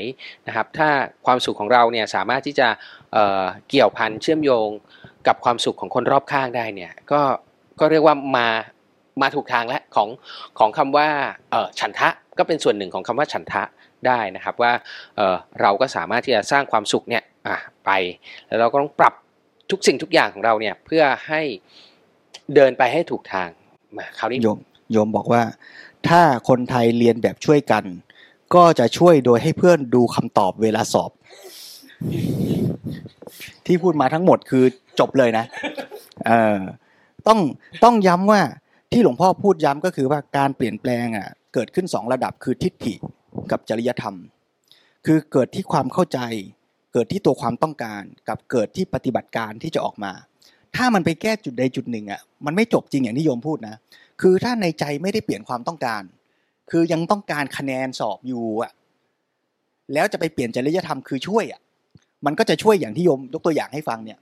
[0.47, 0.89] นะครับถ้า
[1.25, 2.67] ความสุขของเราเนี่ยสามารถที่จะ
[3.13, 4.69] เอ่อเกี่ยวพันเชื่อมโยง
[5.27, 7.21] กับความสุขของคนรอบข้างได้เนี่ยก็
[7.79, 8.47] ก็เรียกว่ามา
[9.21, 10.09] มาถูกทางแล้วของ
[10.59, 11.07] ของคำว่า
[11.79, 13.63] ฉันทะก็เป็นส่วนหนึ่งของคำว่าฉันทะ
[14.07, 14.71] ได้นะครับว่า
[15.15, 17.23] เเราก็สามารถที่จะสร้างความสุขเนี่ย
[17.85, 17.91] ไป
[18.47, 19.13] แล้วเราก็ต้องปรับ
[19.71, 21.41] ทุกสิ่งทุกอย่างของเราเนี่ยเพื่อให้
[22.55, 23.49] เดินไปให้ถูกทาง
[23.97, 24.59] มาคราวนี้โยม
[24.91, 25.43] โยมบอกว่า
[26.07, 27.83] ถ้าคนไทยเรียนแบบช่วยกัน
[28.55, 31.11] ก็จะช่วยโดยให้เพื่อนดูคำตอบเวลาสอบ
[33.65, 34.63] ที่พูดมาทั้งหมดคือ
[34.99, 35.45] จบเลยนะ
[36.27, 36.57] เออ
[37.27, 37.39] ต้อง
[37.83, 38.41] ต้องย้ำว่า
[38.91, 42.95] ที่หลวงพ่อพูดย้ำก็คือว่าการเปลี่ยนแปลงอะเกิดขึ้นสองระดับคือทิฏฐิ
[43.51, 44.15] กับจริยธรรม
[45.05, 46.19] คือเกิดที่ความเข้าใจ
[46.93, 50.13] เกิดที่ตัวความต้องการ กับเกิดที่ปฏิบัติการที่จะออกมา
[50.75, 53.75] ถ้ามันไปแก้จุดใดจุดหนึ่งอะมันไม่จบจริงอย่างที่โยมพูดนะ
[54.21, 56.03] คือถ้าในใจไม่ได้เปลี่ยนความต้องการ
[56.71, 58.71] คือยังต้องการคะแนนสอบอยู่อะ
[59.93, 61.61] แล้วจะไปเปลี่ยนจริยธรรมคือช่วยอะ
[62.25, 64.19] มันก็จะช่วยอย่างที่โยมยกตัวอย่างให้ฟังเนี่ย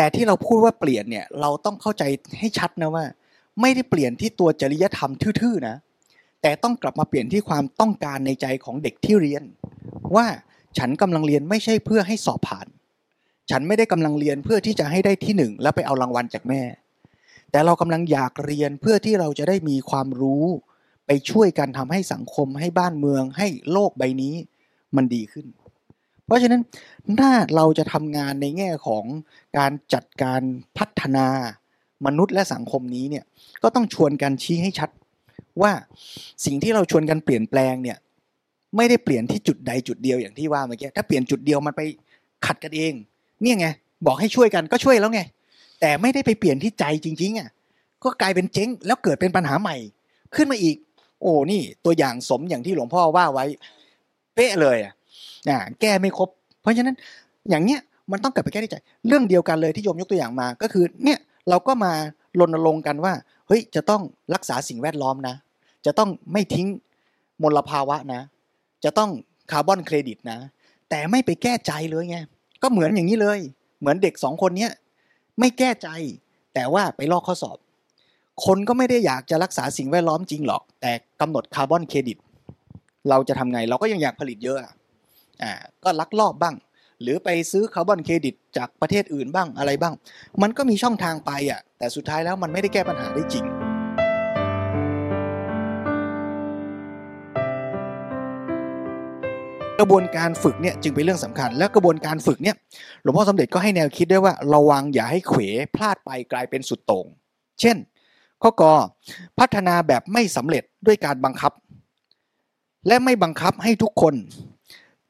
[0.00, 2.02] แต่ที่เราพูดว่าเปลี่ยนเนี่ยเราต้องเข้าใจ
[2.38, 3.04] ให้ชัดนะว่า
[3.60, 5.76] ไม่ได้เปลี่ยนที่ตัวจริยธรรมทื่อๆนะ
[6.42, 9.42] แต่ต้องกลับมาเปลี่ยนที่ความต้องการในใจของเด็กที่เรียน
[10.16, 10.26] ว่า
[10.78, 12.66] ฉันกำลังเรียนไม่ใช่เพื่อให้สอบผ่าน
[13.50, 16.62] ฉันไม่ได้กำลังเรียนเพื่อที่จะให้ได้ที่หนึ่งแล้วไปเอารางวัลจากแม่
[17.50, 20.44] แต่เรากำลังอยากเรียนเพื่อที่เราจะได้มีความรู้
[21.06, 24.34] ไปช่วยกันทำให้สังคมให้บ้านเมืองให้โลกใบนี้
[24.96, 25.46] มันดีขึ้น
[26.30, 26.62] เพราะฉะนั้น
[27.20, 29.04] ถ้าเราจะทำงานในแง่ของ
[29.58, 30.42] การจัดการ
[30.78, 31.26] พัฒนา
[32.06, 33.24] มนุษย์และสังคมนี้เนี่ย
[33.62, 34.90] ก็ต้องชวนกันชี้ให้ชัด
[35.62, 35.72] ว่า
[36.46, 37.98] สิ่งที่เราชวนกันเปลี่ยนแปลงเนี่ย
[38.76, 41.82] ไม่ได้เปลี่ยนที่จุดใดจุดเดียวอย่างที่ว่าเมื่อกี้ถ้าเปลี่ยนจุดเดียวมันไป
[42.46, 42.92] ขัดกันเอง
[43.42, 43.66] เนี่ยไง
[44.06, 45.20] บอกให้ช่วยกันก็ช่วยแล้วไง
[45.80, 47.48] แต่ไม่ได้ไปเปลี่ยนที่ใจจริงๆอะ
[48.04, 49.76] ก็กลายเป็นเจ๊งแล้วเกิดเป็นปัญหาใหม่
[50.34, 50.76] ขึ้นมาอีก
[51.20, 53.44] โอ้นี่ตัวอย่างสมอย่างที่หลวงพ่อว่าไว้
[54.34, 54.92] เป๊ะเลยอะ
[55.48, 56.28] อ่าแก้ไม่ครบ
[56.62, 56.96] เพราะฉะนั้น
[57.50, 57.80] อย่างเนี้ย
[58.12, 58.76] มันต้องกลับไปแก้ที่ใจ
[59.06, 61.18] เรื่องเดียวกันเลยที่โยมยกตัวอย่างมา ก็คือเนี่ย
[61.48, 61.92] เราก็มา
[62.40, 63.12] รณรงค์กันว่า
[63.48, 64.02] เฮ้ยจะต้อง
[64.34, 65.34] รักษาสิ่งแวดล้อมนะ
[65.86, 66.66] จะต้องไม่ทิ้ง
[67.42, 68.20] มลภาวะนะ
[68.84, 69.10] จะต้อง
[69.50, 70.38] คาร์บอนเครดิตนะ
[70.90, 72.18] แต่ไม่ไปแก้ใจเลยไง
[72.62, 73.38] ก็เหมือนอย่างนี้เลย
[73.80, 74.72] เหมือนเด็กสองคนเนี้ย
[75.38, 75.88] ไม่แก้ใจ
[76.54, 77.58] แต่ว่าไปลอกข้อสอบ
[78.44, 82.18] คนก็ไม่ได้อยากจะรักษาสิ่งแวดล้อมจริงหรอก แต่กำหนดคาร์บอนเครดิต
[83.08, 84.58] เราจะทำไงเราก็ยังอยากผลิตเยอะ
[85.42, 85.52] อ่า
[85.84, 86.54] ก็ลักลอบบ้าง
[87.02, 89.94] หรือไปซื้อคาร์บอนเครดิตจากประเทศอื่นบ้างอะไรบ้าง
[90.42, 93.44] มันก็มีช่องทางไปอะแต่สุดท้ายแล้วมันไม่ได้แก้ปัญหาได้จริง
[99.78, 102.56] กระบวนการฝึกเนี่ยจึงเป็นเรื่องสำคัญ และกระบวนการฝึกเนี่ย
[103.02, 105.40] หลวงพ่อสมเด็จก็ให้แนวคิดด้วยว่าระวังอย่าให้เขว
[105.74, 107.06] พลาดไปกลายเป็นสุดโต่ง
[107.60, 107.76] เช่น
[108.42, 108.72] ข้อกอ
[109.38, 111.52] พัฒนาแบบไม่สำเร็จด้วยการบังคับ
[112.86, 114.14] และไม่บังคับให้ทุกคน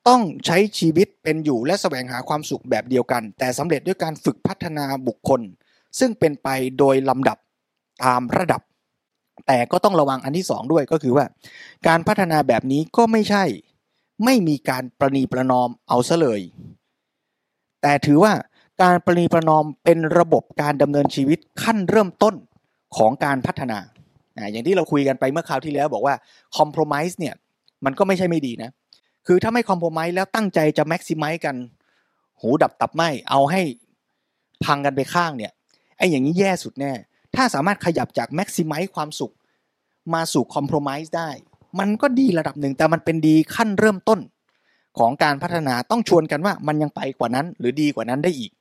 [0.09, 5.41] ต้องใช้ชีวิตเป็นอยู่และแสวงหาความสุขแบบเดียวกัน แต่สำเร็จด้วยการฝึกพัฒนาบุคคล
[5.99, 6.49] ซึ่งเป็นไป
[6.79, 7.39] โดยลำดับ
[8.05, 8.63] ตามระดับ
[9.47, 11.25] แต่ก็ต้องระวังอันที่สองด้วยก็คือว่า
[11.89, 13.45] การพัฒนาแบบนี้ก็ไม่ใช่
[14.25, 16.41] ไม่มีการประนีประนอมเอาซะเลย
[17.83, 18.33] แต่ถือว่า
[18.83, 22.35] การประนีประนอมเป็นระบบการดำเนินชีวิตขั้นเริ่มต้น
[22.97, 23.79] ของการพัฒนา
[24.53, 26.15] อย่างที่เราคุยกันไปเมื่อคราวที่แล้วบอกว่า
[26.57, 27.35] คอม p r o m i s e เนี่ย
[27.85, 28.71] มันก็ไม่ใช่ไม่ดีนะ
[29.27, 31.57] คือถ้าไม่คอม p r o m i s e แล้วตั้งใจจะ maximize กัน
[32.41, 33.63] หูดับตับไหมเอาให้
[34.65, 35.53] พังกันไปข้างเนี่ย
[35.97, 36.93] ไอ้อย่างนี้แย่สุดแน่
[37.37, 39.35] ถ้าสามารถขยับจาก maximize ความสุข
[40.15, 41.31] มาสู่ compromise ได้
[41.79, 44.21] มันก็ดีระดับหนึ่งแต่มันเป็นดีขั้นเริ่มต้น
[44.99, 48.53] ของการพัฒนาต้องชวนกันว่ามันยังไปกว่านั้นหรือดีกว่านั้นได้อีก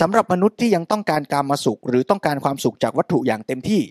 [0.00, 3.82] สำหรับมนุษย์ที่ยังต้องการการมาสุข หรือต้องการความสุขจากวัตถุอย่างเต็มที่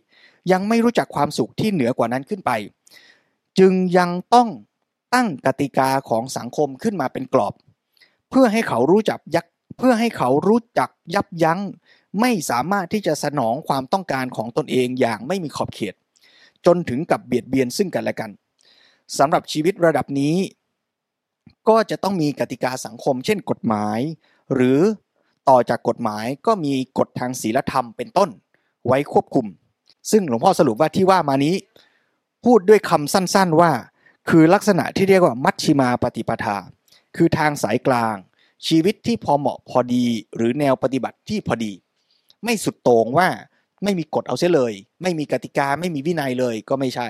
[0.52, 2.52] ยังไม่รู้จักความสุขที่เหนือกว่านั้นขึ้นไป
[3.60, 4.48] จึงยังต้อง
[5.14, 7.54] ตั้งกติกาของสังคมขึ้นมาเป็นกรอบ
[8.30, 9.46] เพื่อให้เขารู้จักยัก
[9.78, 11.60] เพื่อให้เขารู้จักยับยั้ง
[12.22, 15.96] ไม่สามารถที่จะสนองความต้องการของตนเองอย่างไม่มีขอบเขต
[16.66, 18.32] จนถึงกับเบียดเบียนซึ่งกันและกัน
[19.18, 20.36] สำหรับชีวิตระดับนี้
[21.70, 24.00] ก็จะต้องมีกติกาสังคม เช่นกฎหมาย
[24.54, 24.80] หรือ
[25.50, 28.30] ต่อจากกฎหมายก็มีกฎทางศีลธรรมเป็นต้น
[28.88, 29.46] ไว้ควบคุม
[30.12, 31.56] ซึ่งหลวงพ่อสรุปว่าที่ว่ามานี้
[32.46, 33.72] พูดด้วยคำสั้นๆว่า
[34.30, 36.58] คือลักษณะที่เรียกว่ามัชชิมาปฏิปทา
[37.16, 38.16] คือทางสายกลาง
[38.68, 40.06] ชีวิตที่พอเหมาะพอดี
[40.36, 41.72] หรือแนวปฏิบัติที่พอดี
[42.44, 43.28] ไม่สุดโต่งว่า
[43.84, 47.08] ไม่มีกฎเอาเสียเลย ไม่มีกติกาไม่มีวินัยเลยก็ไม่ใช่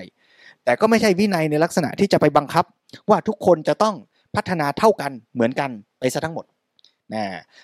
[0.63, 2.65] แต่ก็ไม่ใช่วินัยในลักษณะที่จะไปบังคับ
[3.09, 3.95] ว่าทุกคนจะต้อง
[4.35, 6.45] พัฒนาเท่ากันเหมือนกันไปซะทั้งหมด
[7.13, 7.23] นะ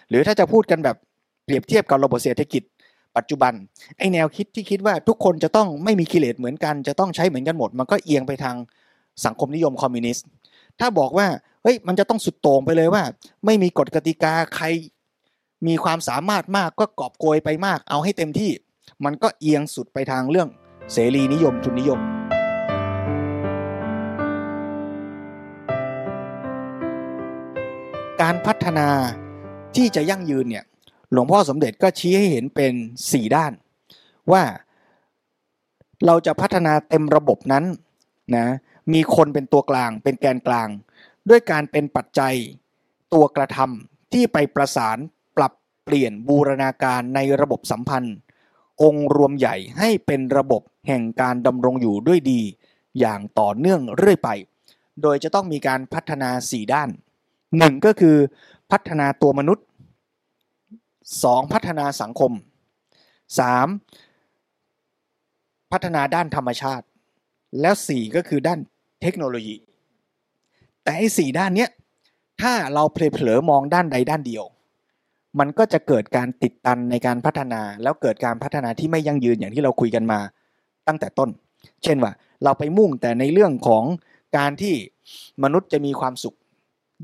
[0.10, 0.98] หรือถ้าจะพูดกันแบบ
[1.46, 2.64] เปรียบเทียบกับระบบเศรษฐกิจ
[3.18, 3.54] ปัจจุบัน
[3.98, 8.56] ไอแนวคิดที่คิดว่าทุกคนจะต้องไม่มีกิเลสเหมือนกัน จะต้องใช้เหมือนกันหมด มันก็เอียงไปทาง
[9.26, 10.26] สังคมนิยมคอมมิวนิสต์
[10.80, 11.28] ถ้าบอกว่า
[11.64, 13.04] เฮ้ยมันจะต้องสุดโต่งไปเลยว่า
[13.46, 14.66] ไม่มีกฎกติกาใคร
[15.68, 18.52] มีความสามารถมากก็กอบโกยไปมาก เอาให้เต็มที่
[19.06, 20.50] มันก็เอียงสุดไปทางเรื่อง
[20.94, 22.00] เสรีนิยมทุนนิยม
[28.22, 28.88] การพัฒนา
[29.76, 30.66] ที่จะยั่งยืนเนี่ย
[31.12, 32.74] หลวงพ่อสมเด็จก็ชี้ให้เห็นเป็น
[33.12, 33.54] สี่ด้าน
[34.32, 34.44] ว่า
[36.06, 37.64] เราจะพัฒนาเต็มระบบนั้น
[38.36, 38.46] นะ
[38.94, 40.70] มีคนเป็นตัวกลาง เป็นแกนกลาง
[41.30, 42.36] ด้วยการเป็นปัจจัย
[43.14, 44.98] ตัวกระทำที่ไปประสาน
[45.38, 45.54] ปรับ
[45.84, 48.16] เปลี่ยนบูรณาการในระบบสัมพันธ์
[48.84, 52.42] องค์รวมใหญ่ให้เป็นระบบแห่งการดำรงอยู่ด้วยดี
[53.00, 54.30] อย่างต่อเนื่องเรื่อยไป
[55.02, 56.90] โดยจะต้องมีการพัฒนาสี่ด้าน
[57.58, 58.18] หนึ่งก็คือ
[58.72, 59.66] พัฒนาตัวมนุษย์
[60.80, 61.54] 2.
[61.54, 62.32] พัฒนาสังคม
[63.58, 65.72] 3.
[65.72, 66.86] พัฒนาด้านธรรมชาติ
[67.62, 68.60] แล้ว 4 ก็คือด้าน
[69.04, 69.56] เทคโนโลยี
[70.84, 71.70] แต่ไอ้สี่ด้านเนี้ย
[72.42, 74.46] ถ้าเราเพลเผลอมองด้านใดด้านเดียว
[75.40, 80.20] มันก็จะเกิดการติดตันในการพัฒนา แล้วเกิดการพัฒนาที่ไม่ยั่งยืนอย่างที่เราคุยกันมา
[80.88, 81.30] ตั้งแต่ต้น
[81.84, 82.12] เช่นว่า
[82.44, 83.84] เราไปมุ่งแต่ในเรื่องของ
[84.38, 84.76] การที่
[85.44, 86.36] มนุษย์จะมีความสุข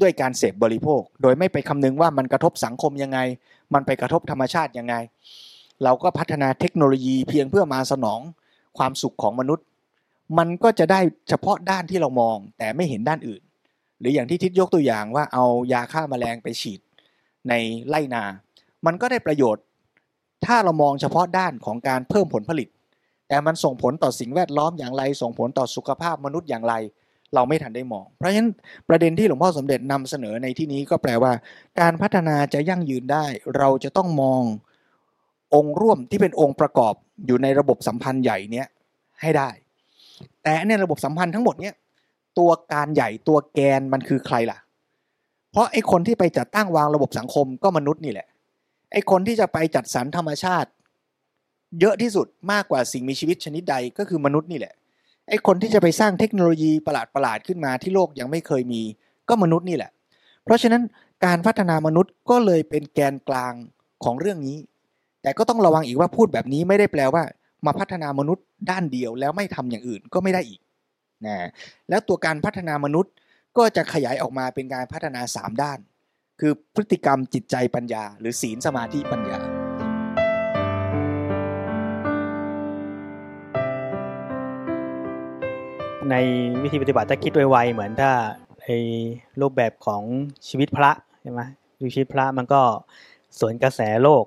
[0.01, 3.19] ด้วยการเสพบริโภค โดยไม่ไปคำนึงว่ามันกระทบสังคมยังไง
[3.73, 4.95] มันไปกระทบธรรมชาติยังไง
[5.83, 8.19] เราก็พัฒนาเทคโนโลยีเพียงเพื่อมาสนอง
[8.77, 9.65] ความสุขของมนุษย์
[10.37, 10.99] มันก็จะได้
[11.29, 13.41] เฉพาะด้านที่เรามองแต่ไม่เห็นด้านอื่น
[13.99, 16.79] หรืออย่างที่ทิศยกตัวอย่างว่าเอายาฆ่ามาแมลงไปฉีด
[17.49, 17.53] ใน
[17.89, 18.23] ไร่นา
[18.85, 19.63] มันก็ได้ประโยชน์
[20.45, 22.67] ถ้าเรามองเฉพาะด้านของการเพิ่มผลผลิต
[23.27, 26.73] แต่มันส่งผลต่อสิ่งแวดล้อมอย่างไร ส่งผลต่อสุขภาพมนุษย์อย่างไร
[27.35, 28.51] เราไม่ทันได้มอง เพราะฉะนั้น
[28.89, 31.31] ประเด็นที่หลวงพ่อสมเด็จนำเสนอในที่นี้ก็แปลว่า
[31.79, 33.25] การพัฒนาจะยั่งยืนได้
[33.57, 34.43] เราจะต้องมอง
[35.55, 36.93] องค์ร่วมที่เป็นองค์ประกอบ
[37.25, 38.67] อยู่ในระบบสัมพันธ์ใหญ่เนี้ย
[39.21, 39.49] ให้ได้
[40.43, 41.75] แต่ในระบบสัมพันธ์ทั้งหมดเนี้ย
[42.39, 44.57] ตัวการใหญ่ตัวแกนมันคือใครล่ะ
[45.51, 48.27] เพราะไอ้คนที่ไปจัดตั้งวางระบบสังคมก็มนุษย์นี่แหละ
[48.91, 50.69] ไอ้คนที่จะไปจัดสรรธรรมชาติ
[51.79, 54.73] เยอะที่สุดมากกว่าสิ่งมีชีวิตชนิดใดก็คือมนุษย์นี่แหละ
[55.29, 58.81] ไอ้คนที่จะไปสร้างเทคโนโลยีประหลาดประหลาดขึ้นมาที่โลกยังไม่เคยมี
[59.29, 59.91] ก็มนุษย์นี่แหละ
[60.43, 60.81] เพราะฉะนั้น
[61.25, 63.53] การพัฒนามนุษย์ก็เลยเป็นแกนกลาง
[64.03, 64.57] ของเรื่องนี้
[65.21, 67.23] แต่ก็ต้องระวังอีกว่าพูดแบบนี้ไม่ได้แปลว่า
[67.65, 70.59] มาพัฒนามนุษย์ด้านเดียวแล้วไม่ทำอย่างอื่นก็ไม่ได้อีก
[71.25, 71.35] นะ
[71.89, 73.13] แล้วตัวการพัฒนามนุษย์
[73.57, 75.79] ก็จะขยายออกมาเป็นการพัฒนา 3 ด้าน
[76.39, 79.39] คือพฤติกรรมจิตใจปัญญา หรือศีลสมาธิปัญญา
[86.09, 86.15] ใน
[86.63, 88.11] วิธีปฏิบัติถ้าคิดไวๆเหมือนถ้า
[88.61, 88.67] ใน
[89.41, 90.03] รูปแบบของ
[90.47, 90.91] ชีวิตพระ
[91.21, 91.41] ใช่ไหม
[91.93, 92.61] ชีวิตพระมันก็
[93.39, 94.25] สวนกระแสโลก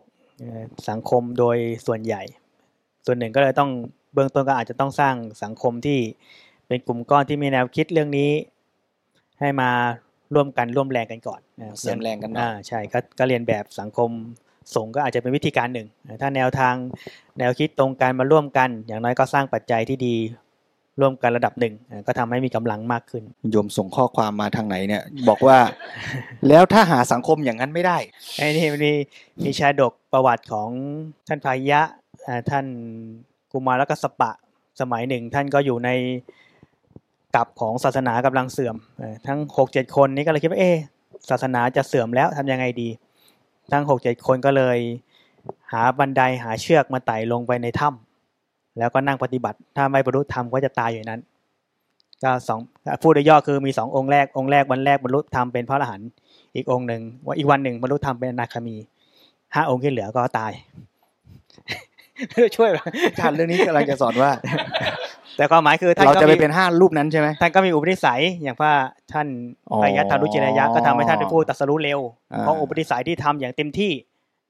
[0.89, 1.57] สังคมโดย
[1.87, 2.23] ส่วนใหญ่
[3.07, 3.71] ส่วนหนึ่งก็เลยต้อง
[4.15, 5.99] เบื้องต้นก็อาจจะต้องสร้างสังคมที่
[6.67, 8.31] เป็นกลุ่มก้อนที่มีแนวคิดเรื่องนี้
[9.41, 9.71] ให้มา
[10.35, 11.41] ร่วมกันร่วมแรงกันก่อน
[11.81, 12.81] เสริมแรงกันอ่าใช่
[13.19, 14.11] ก็เรียนแบบสังคม
[14.75, 15.89] สงก็อาจจะเป็นวิธีการหนึ่ง
[16.21, 16.75] ถ้าแนวทาง
[17.39, 20.17] แนวคิดตรงกันมาร่วมกัน อย่างน้อยก็สร้างปัจจัยที่ดี
[21.01, 21.75] ร่วมกันระดับหนึ่ง
[22.07, 25.59] ก็ทำให้มีกำลังมากขึ้น โยมส่งข้อความมาทางไหนเนี่ย บอกว่า
[26.49, 27.99] แล้วถ้าหาสังคมอย่างนั้นไม่ได้
[28.37, 28.93] ไอ้นี่มี
[29.45, 30.69] มีชาดกประวัติของ
[31.29, 31.81] ท่านพายะ
[32.51, 32.67] ท่าน
[33.53, 34.31] กุมารและสปะ
[34.81, 35.91] สมัยหนึ่ง ท่านก็อยู่ใน
[37.35, 38.77] กับของศาสนากำลังเสื่อม
[39.27, 40.67] ทั้งหกเจ็ดคนนี้ก็เลยคิดว่าเอ
[41.31, 42.89] ศาสนาจะเสื่อมแล้วทำยังไงดี
[43.73, 44.79] ทั้งหกเจ็ดคนก็เลย
[45.73, 51.21] หาบันไดหาเชือกมาไต่ลงไปในถ้ำแล้วก็นั่งปฏิบัติ ถ้าไม่บรรลุธรรมก็จะตายอยู่นั้น
[52.23, 52.61] ก็สอง
[53.03, 56.09] พูดโดยย่อคือมีสององค์แรกองค์แรกวันแรกบรรลุธรรมเป็นพระอรหันต์
[56.55, 58.77] อีกองค์หนึ่งว่าอีกวันหนึ่งบรรลุธรรมเป็นอนาคามี
[59.55, 60.53] ห้าองค์ที่เหลือก็ตาย
[62.31, 64.31] ไม่ได้ช่วยหรอกอาจารย์เรื่องนี้กำลังจะสอนว่า
[65.37, 68.73] แต่ความหมายคือท่านเราก็จะไปมีเป็นห้ารูปนั้นใช่ไหมท่านก็มีอุปนิสัยอย่างว่า
[69.13, 69.27] ท่าน
[69.71, 72.01] อ๋อปยัตถารุจินายะก็ทำให้ท่านได้พูดตรัสรู้เร็ว
[72.33, 73.93] อ่าเพราะอุปนิสัยที่ทำอย่างเต็มที่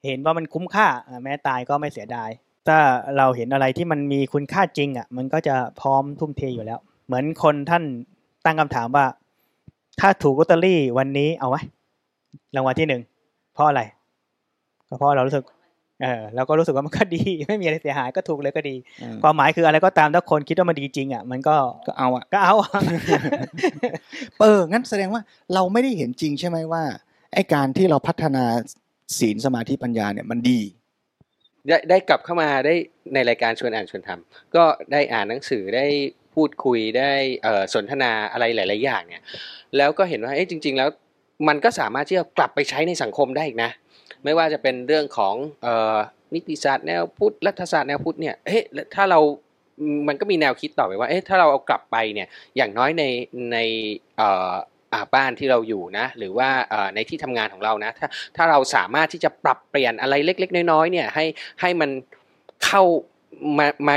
[0.07, 2.31] เห็นว่ามันคุ้มค่าอ่าแม้ตายก็ไม่เสียดาย
[2.69, 2.79] ถ้า
[3.17, 7.85] เราเห็นอะไรที่มันมีคุณค่าจริงอะ มันก็จะพร้อมทุ่มเทอยู่แล้ว เหมือนคนท่าน
[8.45, 9.07] ตั้งคำถามว่า
[10.01, 11.57] ถ้าถูกลอตเตอรี่วันนี้เอาไหม
[12.57, 13.03] รางวัลที่หนึ่ง
[13.55, 13.83] เพราะอะไร
[14.89, 15.45] ก็เพราะเรารู้สึก
[16.03, 22.71] เออเราก็รู้สึกว่ามันก็ดี ไม่มีอะไรเสียหายก็ถูกเลยก็ดีอืมความหมายคืออะไรก็ตามถ้าคนคิดว่ามันดีจริงอะมันก็ก็เอาอะก็เอาอะ
[24.41, 25.23] เอองั้นแสดงว่า
[25.55, 26.83] เราไม่ได้เห็นจริงใช่ไหมว่า
[27.35, 28.45] ไอการที่เราพัฒนา
[29.19, 30.61] ศีลสมาธิปัญญาเนี่ยมันดี
[31.69, 32.75] ได้ได้กลับเข้ามาได้
[33.15, 35.87] ในรายการชวนอ่านชวนทำก็ได้อ่านหนังสือได้
[36.35, 39.25] พูดคุยได้เอ่อสนทนาอะไรหลาย ๆ อย่างเนี่ย
[39.77, 40.89] แล้วก็เห็นว่าเอ๊ะจริง ๆ แล้ว
[41.49, 43.71] มันก็สามารถที่จะกลับไปใช้ในสังคมได้อีกนะ
[44.25, 45.35] ไม่ว่าจะเป็นเรื่องของ
[45.67, 45.99] ออ
[46.35, 49.21] นิติศาสตร์แนวพุทธรัฐศาสตร์แนวพุทธเนี่ยเฮ้ยถ้าเรา
[50.09, 53.05] มันก็มีแนวคิดต่อไปว่าเอ๊ะถ้าเราเอากลับไปเนี่ยอย่างน้อยใน
[53.53, 53.59] ใน
[54.21, 56.49] อาบ้านที่เราอยู่นะหรือว่า
[56.95, 61.25] ในที่ทำงานของเรานะถ้าถ้าเราสามารถที่จะปรับเปลี่ยนอะไรเล็ก ๆ น้อยๆเนี่ยให้
[61.61, 61.91] ให้มัน
[62.65, 62.83] เข้า
[63.59, 63.95] มามา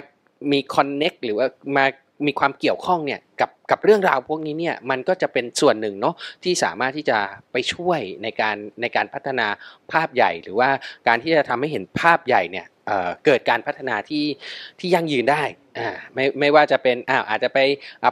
[0.51, 1.47] มีคอนเน็กหรือว่า
[1.77, 1.85] มา
[2.25, 7.17] มีความเกี่ยวข้องเนี่ยกับกับเรื่องราวพวกนี้เนี่ยมันก็จะเป็นส่วนหนึ่งเนาะที่สามารถที่จะ
[7.51, 9.47] ไปช่วยในการในการพัฒนา
[9.91, 10.69] ภาพใหญ่ หรือว่า
[11.07, 14.25] การที่จะทำให้เห็นภาพใหญ่เนี่ยเเกิดการพัฒนาที่
[14.79, 15.43] ที่ยั่งยืนได้
[15.77, 17.59] อ่าไม่ไม่ว่าจะเป็นอ้าวอาจจะไป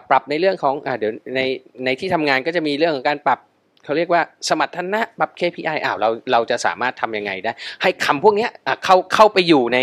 [0.10, 1.42] ปรับในเรื่องของอ่าเดี๋ยวใน
[1.86, 3.40] ในที่ทำงานก็จะมีเรื่องของการปรับ
[3.84, 9.80] เขาเรียกว่าสมรรถนะปรับ KPI อ้าวเราเราจะสามารถทำยังไงได้ ให้คำพวกเนี้ยอะเข้าเข้าไปอยู่ใน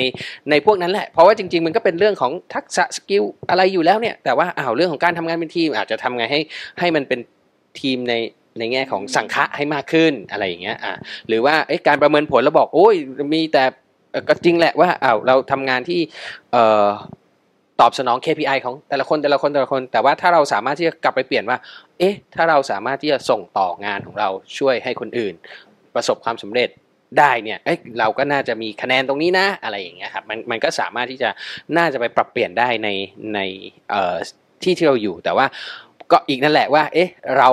[0.51, 6.41] ในพวกนั้นแหละ เพราะว่าจริง ๆ มันก็เป็นเรื่องของทักษะสกิลอะไรอยู่แล้วเนี่ย แต่ว่าอ้าวเรื่องของการทำงานเป็นทีม อาจจะทำไงให้
[6.81, 7.21] ให้มันเป็น
[7.81, 8.15] ทีมใน
[8.59, 10.95] ในแง่ของสังฆะให้มากขึ้นอะไรอย่างเงี้ยอะ
[11.29, 12.95] หรือว่าเอ้ยการประเมินผลเราบอกโอ้ย
[13.35, 13.65] มีแต่
[14.13, 16.01] เอ่อก็จริงแหละว่าอ้าวเราทำงานที่
[16.53, 16.87] เอ่อ
[17.81, 21.59] ตอบสนอง KPI ของแต่ละคนแต่ละคนแต่ละคน แต่ว่าถ้าเราสามารถที่จะกลับไปเปลี่ยนว่า
[21.99, 24.29] เอ๊ะ ถ้าเราสามารถที่จะส่งต่องานของเรา
[24.59, 25.35] ช่วยให้คนอื่น
[25.95, 26.69] ประสบความสำเร็จ
[27.19, 31.31] ได้เนี่ย เอ้ยเราก็น่าจะมีคะแนนตรงนี้นะ อะไรอย่างเงี้ยครับ มันมันก็สามารถที่จะ
[31.77, 32.89] น่าจะไปปรับเปลี่ยนได้ใน
[33.35, 33.41] ใน
[33.91, 34.17] เอ่อ
[34.63, 35.47] ที่ที่เราอยู่ แต่ว่า
[36.13, 37.09] ก็อีกนั่นแหละว่า เอ๊ะ
[37.39, 37.49] เรา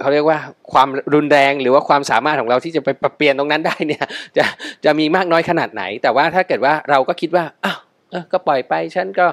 [0.00, 0.38] เขาเรียกว่า
[0.72, 4.04] ความรุนแรงหรือว่าความสามารถของเราที่จะไปปรับเปลี่ยนตรงนั้นได้เนี่ย
[4.36, 4.44] จะ
[4.84, 7.78] จะมีมากน้อยขนาดไหน แต่ว่าถ้าเกิดว่าเราก็คิดว่าอ้าว
[8.12, 9.26] เออก็ปล่อยไปฉันก็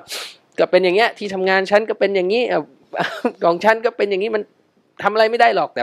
[0.60, 2.44] ก็เป็นอย่างเงี้ยที่ทำงานฉันก็เป็นอย่างนี้
[3.44, 4.44] ของฉันก็เป็นอย่างนี้มัน
[5.04, 5.82] ทำอะไรไม่ได้หรอกแต่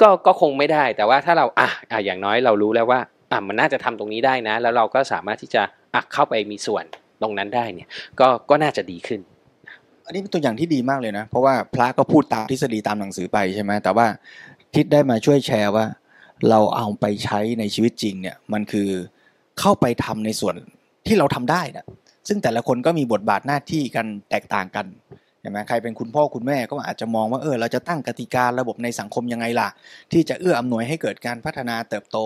[0.00, 5.62] ก็ก็คงไม่ได้ แต่ว่าถ้าเราอะอะอย่างน้อยเรารู้แล้วว่าอะมันน่าจะทำตรงนี้ได้นะ แล้วเราก็สามารถที่จะ
[5.94, 6.84] อะเข้าไปมีส่วน
[7.22, 7.88] ตรงนั้นได้เนี่ย
[8.20, 9.20] ก็ก็น่าจะดีขึ้น
[10.06, 14.06] อันนี้เป็นตัวอย่างที่ดีมากเลยนะ เพราะว่าพระก็พูดตามทฤษฎีตามหนังสือไปใช่ไหมแต่ว่า
[14.74, 15.84] ทิศได้มาช่วยแชร์ว่า
[16.50, 18.88] เราเอาไปใช้ในชีวิตจริงเนี่ยมันคือ
[19.60, 20.56] เข้าไปทำในส่วน
[21.06, 21.86] ที่เราทำได้นะ
[22.28, 24.86] ซึ่งแต่ละคนก็มีบทบาทหน้าที่กันแตกต่างกัน
[25.40, 29.68] ใช่ไหมใครเป็นคุณพ่อคุณแม่ก็อาจจะมองว่าเออเราจะตั้งกติการะบบในสังคมยังไงล่ะ
[30.12, 32.18] ที่จะเอื้ออำนวยให้เกิดการพัฒนาเติบโต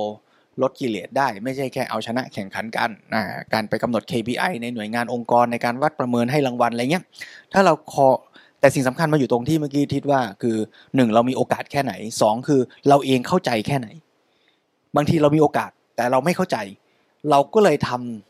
[0.62, 7.04] ลดกิเลสได้ ไม่ใช่แค่เอาชนะแข่งขันกันอ่าการไปกำหนด KPI ในหน่วยงานองค์กรในการวัดประเมินให้รางวัลอะไรเงี้ย
[7.52, 8.08] ถ้าเราคอ
[8.60, 10.56] แต่สิ่งสำคัญมาอยู่ตรงที่เมื่อกี้ทิศว่าคือ
[10.96, 13.88] หนึ่งเรามีโอกาสแค่ไหนสองคือเราเองเข้าใจแค่ไหน
[14.96, 16.56] บางทีเรามีโอกาสแต่เราไม่เข้าใจ
[17.30, 18.27] เราก็เลยทำ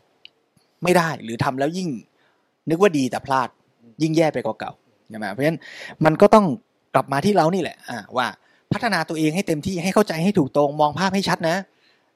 [0.82, 1.88] ไม่ได้หรือทำแล้วยิ่ง
[2.68, 3.48] นึกว่าดีแต่พลาด
[4.02, 4.72] ยิ่งแย่ไปกว่าเก่า
[5.10, 5.58] ใช่ไหมเพราะฉะนั้น
[6.04, 6.46] มันก็ต้อง
[6.94, 8.26] กลับมาที่เรานี่แหละอว่า
[8.72, 11.56] พัฒนาตัวเองให้เต็มที่ให้เข้าใจให้ถูกตรงมองภาพให้ชัดนะ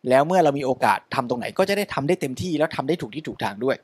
[0.09, 3.77] แล้วเมื่อเรามีโอกาสทำตรงไหน ก็จะได้ทำได้เต็มที่แล้วทำได้ถูกที่ถูกทางด้วย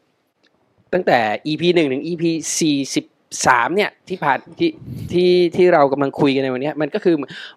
[0.93, 2.23] ตั้งแต่ EP หนึ่งถึง EP
[2.61, 3.05] สี่สิบ
[3.47, 4.71] สามเนี่ยที่ผ่านที่
[5.13, 7.15] ที่ที่เรากำลังคุยกันในวันนี้มันก็คือ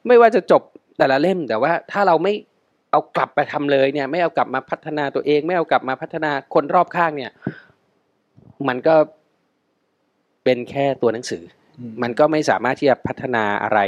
[0.07, 0.61] ไม่ว่าจะจบ
[0.97, 2.33] แต่ละเล่มแต่ว่าถ้าเราไม่
[2.91, 7.31] เอากลับไปทำเลยเนี่ย ไม่เอากลับมาพัฒนาตัวเอง ไม่เอากลับมาพัฒนาคนรอบข้างเนี่ย
[8.67, 8.95] มันก็
[10.43, 11.43] เป็นแค่ตัวหนังสือ
[12.03, 13.79] มันก็ไม่สามารถที่จะพัฒนาอะไร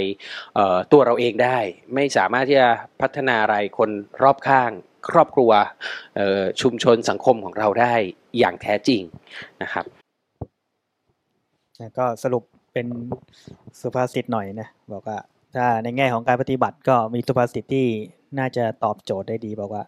[0.55, 1.57] เอ่อตัวเราเองได้
[1.95, 2.69] ไม่สามารถที่จะ
[3.01, 3.89] พัฒนาอะไรคน
[4.23, 4.71] รอบข้าง
[5.09, 5.51] ครอบครัว
[6.15, 7.93] เอ่อชุมชนสังคมของเราได้
[8.39, 9.01] อย่างแท้จริง
[9.61, 9.85] นะครับ
[11.99, 12.43] ก็สรุป
[12.73, 12.87] เป็น
[13.81, 15.17] สุภาษิตหน่อยนะบอกว่า
[15.55, 17.87] ถ้าในแง่ของการปฏิบัติก็มีสุภาษิตที่
[18.39, 19.83] น่าจะตอบโจทย์ได้ดีบอกว่า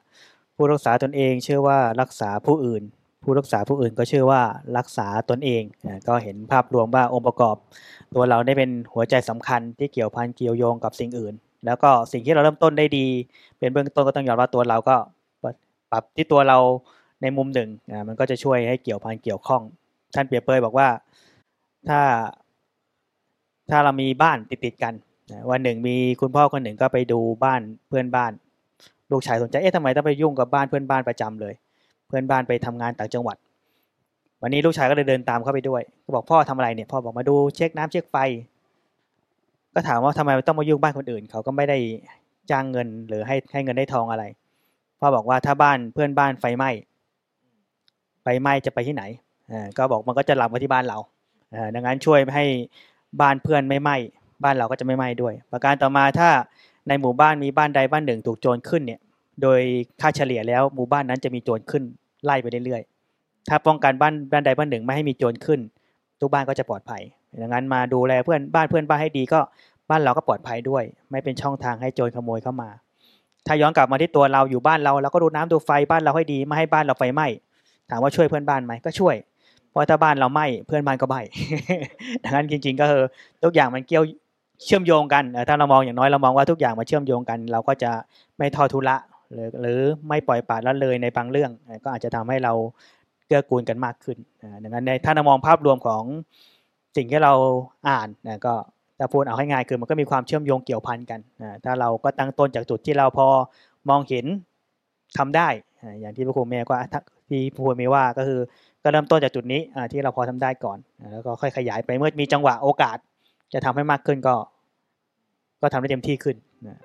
[0.55, 2.83] ผู้รักษาตนเองเชื่อว่ารักษาผู้อื่น
[3.23, 4.41] ผู้รักษาผู้อื่นก็เชื่อว่า
[4.77, 5.63] รักษาตนเอง
[6.07, 7.55] ก็เห็นภาพรวมว่าองค์ประกอบ
[8.13, 11.33] ตัวเราได้เป็นหัวใจสำคัญที่เกี่ยวพันเกี่ยวโยงกับสิ่งอื่น
[11.65, 13.07] แล้วก็สิ่งที่เราเริ่มต้นได้ดี
[13.59, 14.95] เป็นเบื้องต้นก็ต้องยอมรับตัวเราก็
[15.91, 16.57] ปรับที่ตัวเรา
[17.21, 17.69] ในมุมหนึ่ง
[18.07, 19.61] มันก็จะช่วยให้เกี่ยวพันเกี่ยวข้อง
[20.15, 20.87] ท่านเปียเปยบอกว่า
[21.89, 22.01] ถ้า
[23.69, 24.93] ถ้าเรามีบ้านติดติดกัน
[25.51, 28.31] วันหนึ่งมีคุณพ่อคนหนึ่งก็ไปดูบ้านเพื่อนบ้าน
[29.11, 31.53] ลูกชายสนใจเอ๊ะทำไมต้องไปยุ่งกับบ้านเพื่อนบ้านประจำเลย
[32.07, 33.37] เพื่อนบ้านไปทำงานต่างจังหวัด
[34.41, 38.17] วันนี้ลูกชายก็เลยเดินตามเข้าไปด้วย ก็บอกพ่อทำอะไรเนี่ยพ่อบอกมาดูเช็คน้ำเช็คไฟ
[39.73, 41.77] ก็ถามว่าทำไมต้องมายุ่งบ้านคนอื่น เขาก็ไม่ได้
[42.51, 44.23] จ้างเงินหรือให้ให้เงินได้ทองอะไร
[44.99, 46.69] พ่อบอกว่าถ้าบ้านเพื่อนบ้านไฟไหม้
[48.23, 49.03] ไฟไหม้จะไปที่ไหน
[49.51, 50.97] อ่าก็บอกมันก็จะหลับมาที่บ้านเรา
[51.53, 52.45] อ่าดังนั้นช่วยให้
[53.21, 53.97] บ้านเพื่อนไม่ไหม้
[54.43, 56.29] บ้านเราก็จะไม่ไหม้ด้วย ประการต่อมาถ้า
[56.87, 58.99] ในหมู่บ้านมีบ้านใดบ้านหนึ่งถูกโจรขึ้นเนี่ย
[59.41, 59.59] โดย
[60.01, 61.83] ค่าเฉลี่ยแล้วหมู่บ้านนั้นจะมีโจรขึ้น
[62.25, 65.59] ไล่ไปเรื่อยๆ ถ้าป้องกันบ้านบ้านใดบ้านหนึ่งไม่ให้มีโจรขึ้น
[66.21, 67.01] ทุกบ้านก็จะปลอดภัย
[67.41, 69.39] ดังนั้นมาดูแลเพื่อนบ้านเพื่อนบ้านให้ดีก็
[69.89, 72.69] บ้านเราก็ปลอดภัยด้วย ไม่เป็นช่องทางให้โจรขโมยเข้ามา
[73.47, 77.27] ถ้าย้อนกลับมาที่ตัวเราอยู่บ้านเราเราก็ดูน้ำดูไฟบ้านเราให้ดีไม่ให้บ้านเราไฟไหม้
[77.89, 79.15] ถามว่าช่วยเพื่อนบ้านไหมก็ช่วย
[79.69, 81.21] เพราะถ้าบ้านเราไหม้เพื่อนบ้านก็ไหม้
[82.23, 83.03] ดังนั้นจริง ๆ ก็คือ
[83.43, 84.03] ทุกอย่างมันเกี่ยว
[84.63, 87.91] เชื่อมโยงกันถ้าเรามองอย่างน้อยเรามองว่าทุกอย่างมาเชื่อมโยงกัน เราก็จะ
[88.37, 88.97] ไม่ทอทุละ
[89.33, 89.79] หรือหรือ
[90.09, 91.51] ไม่ปล่อยปละละเลยในบางเรื่อง
[91.83, 92.53] ก็อาจจะทำให้เรา
[93.27, 94.17] เกื้อกูลกันมากขึ้น
[94.63, 96.03] ดังนั้นในถ้าเรามองภาพรวมของ
[96.97, 97.33] สิ่งที่เรา
[97.89, 98.53] อ่านนะก็
[98.99, 101.19] ถ้าพูดเอาให้ง่ายคือมันก็มีความเชื่อมโยงเกี่ยวพันกัน
[101.63, 103.27] ถ้าเราก็ตั้งต้นจากจุดที่เราพอ
[103.89, 104.25] มองเห็น
[105.17, 105.47] ทำได้
[106.01, 106.75] อย่างที่พระครูเมย์ก็
[107.29, 108.39] ที่พระครูเมย์ว่าก็คือ
[108.83, 110.77] ก็เริ่มต้นจากจุดนี้ที่เราพอทำได้ก่อน
[111.11, 112.97] แล้วก็ค่อยขยายไปเมื่อมีจังหวะโอกาส
[113.53, 114.35] จะทำให้มากขึ้นก็
[115.61, 116.35] ก็ทำได้เต็มที่ขึ้น
[116.67, 116.79] นะ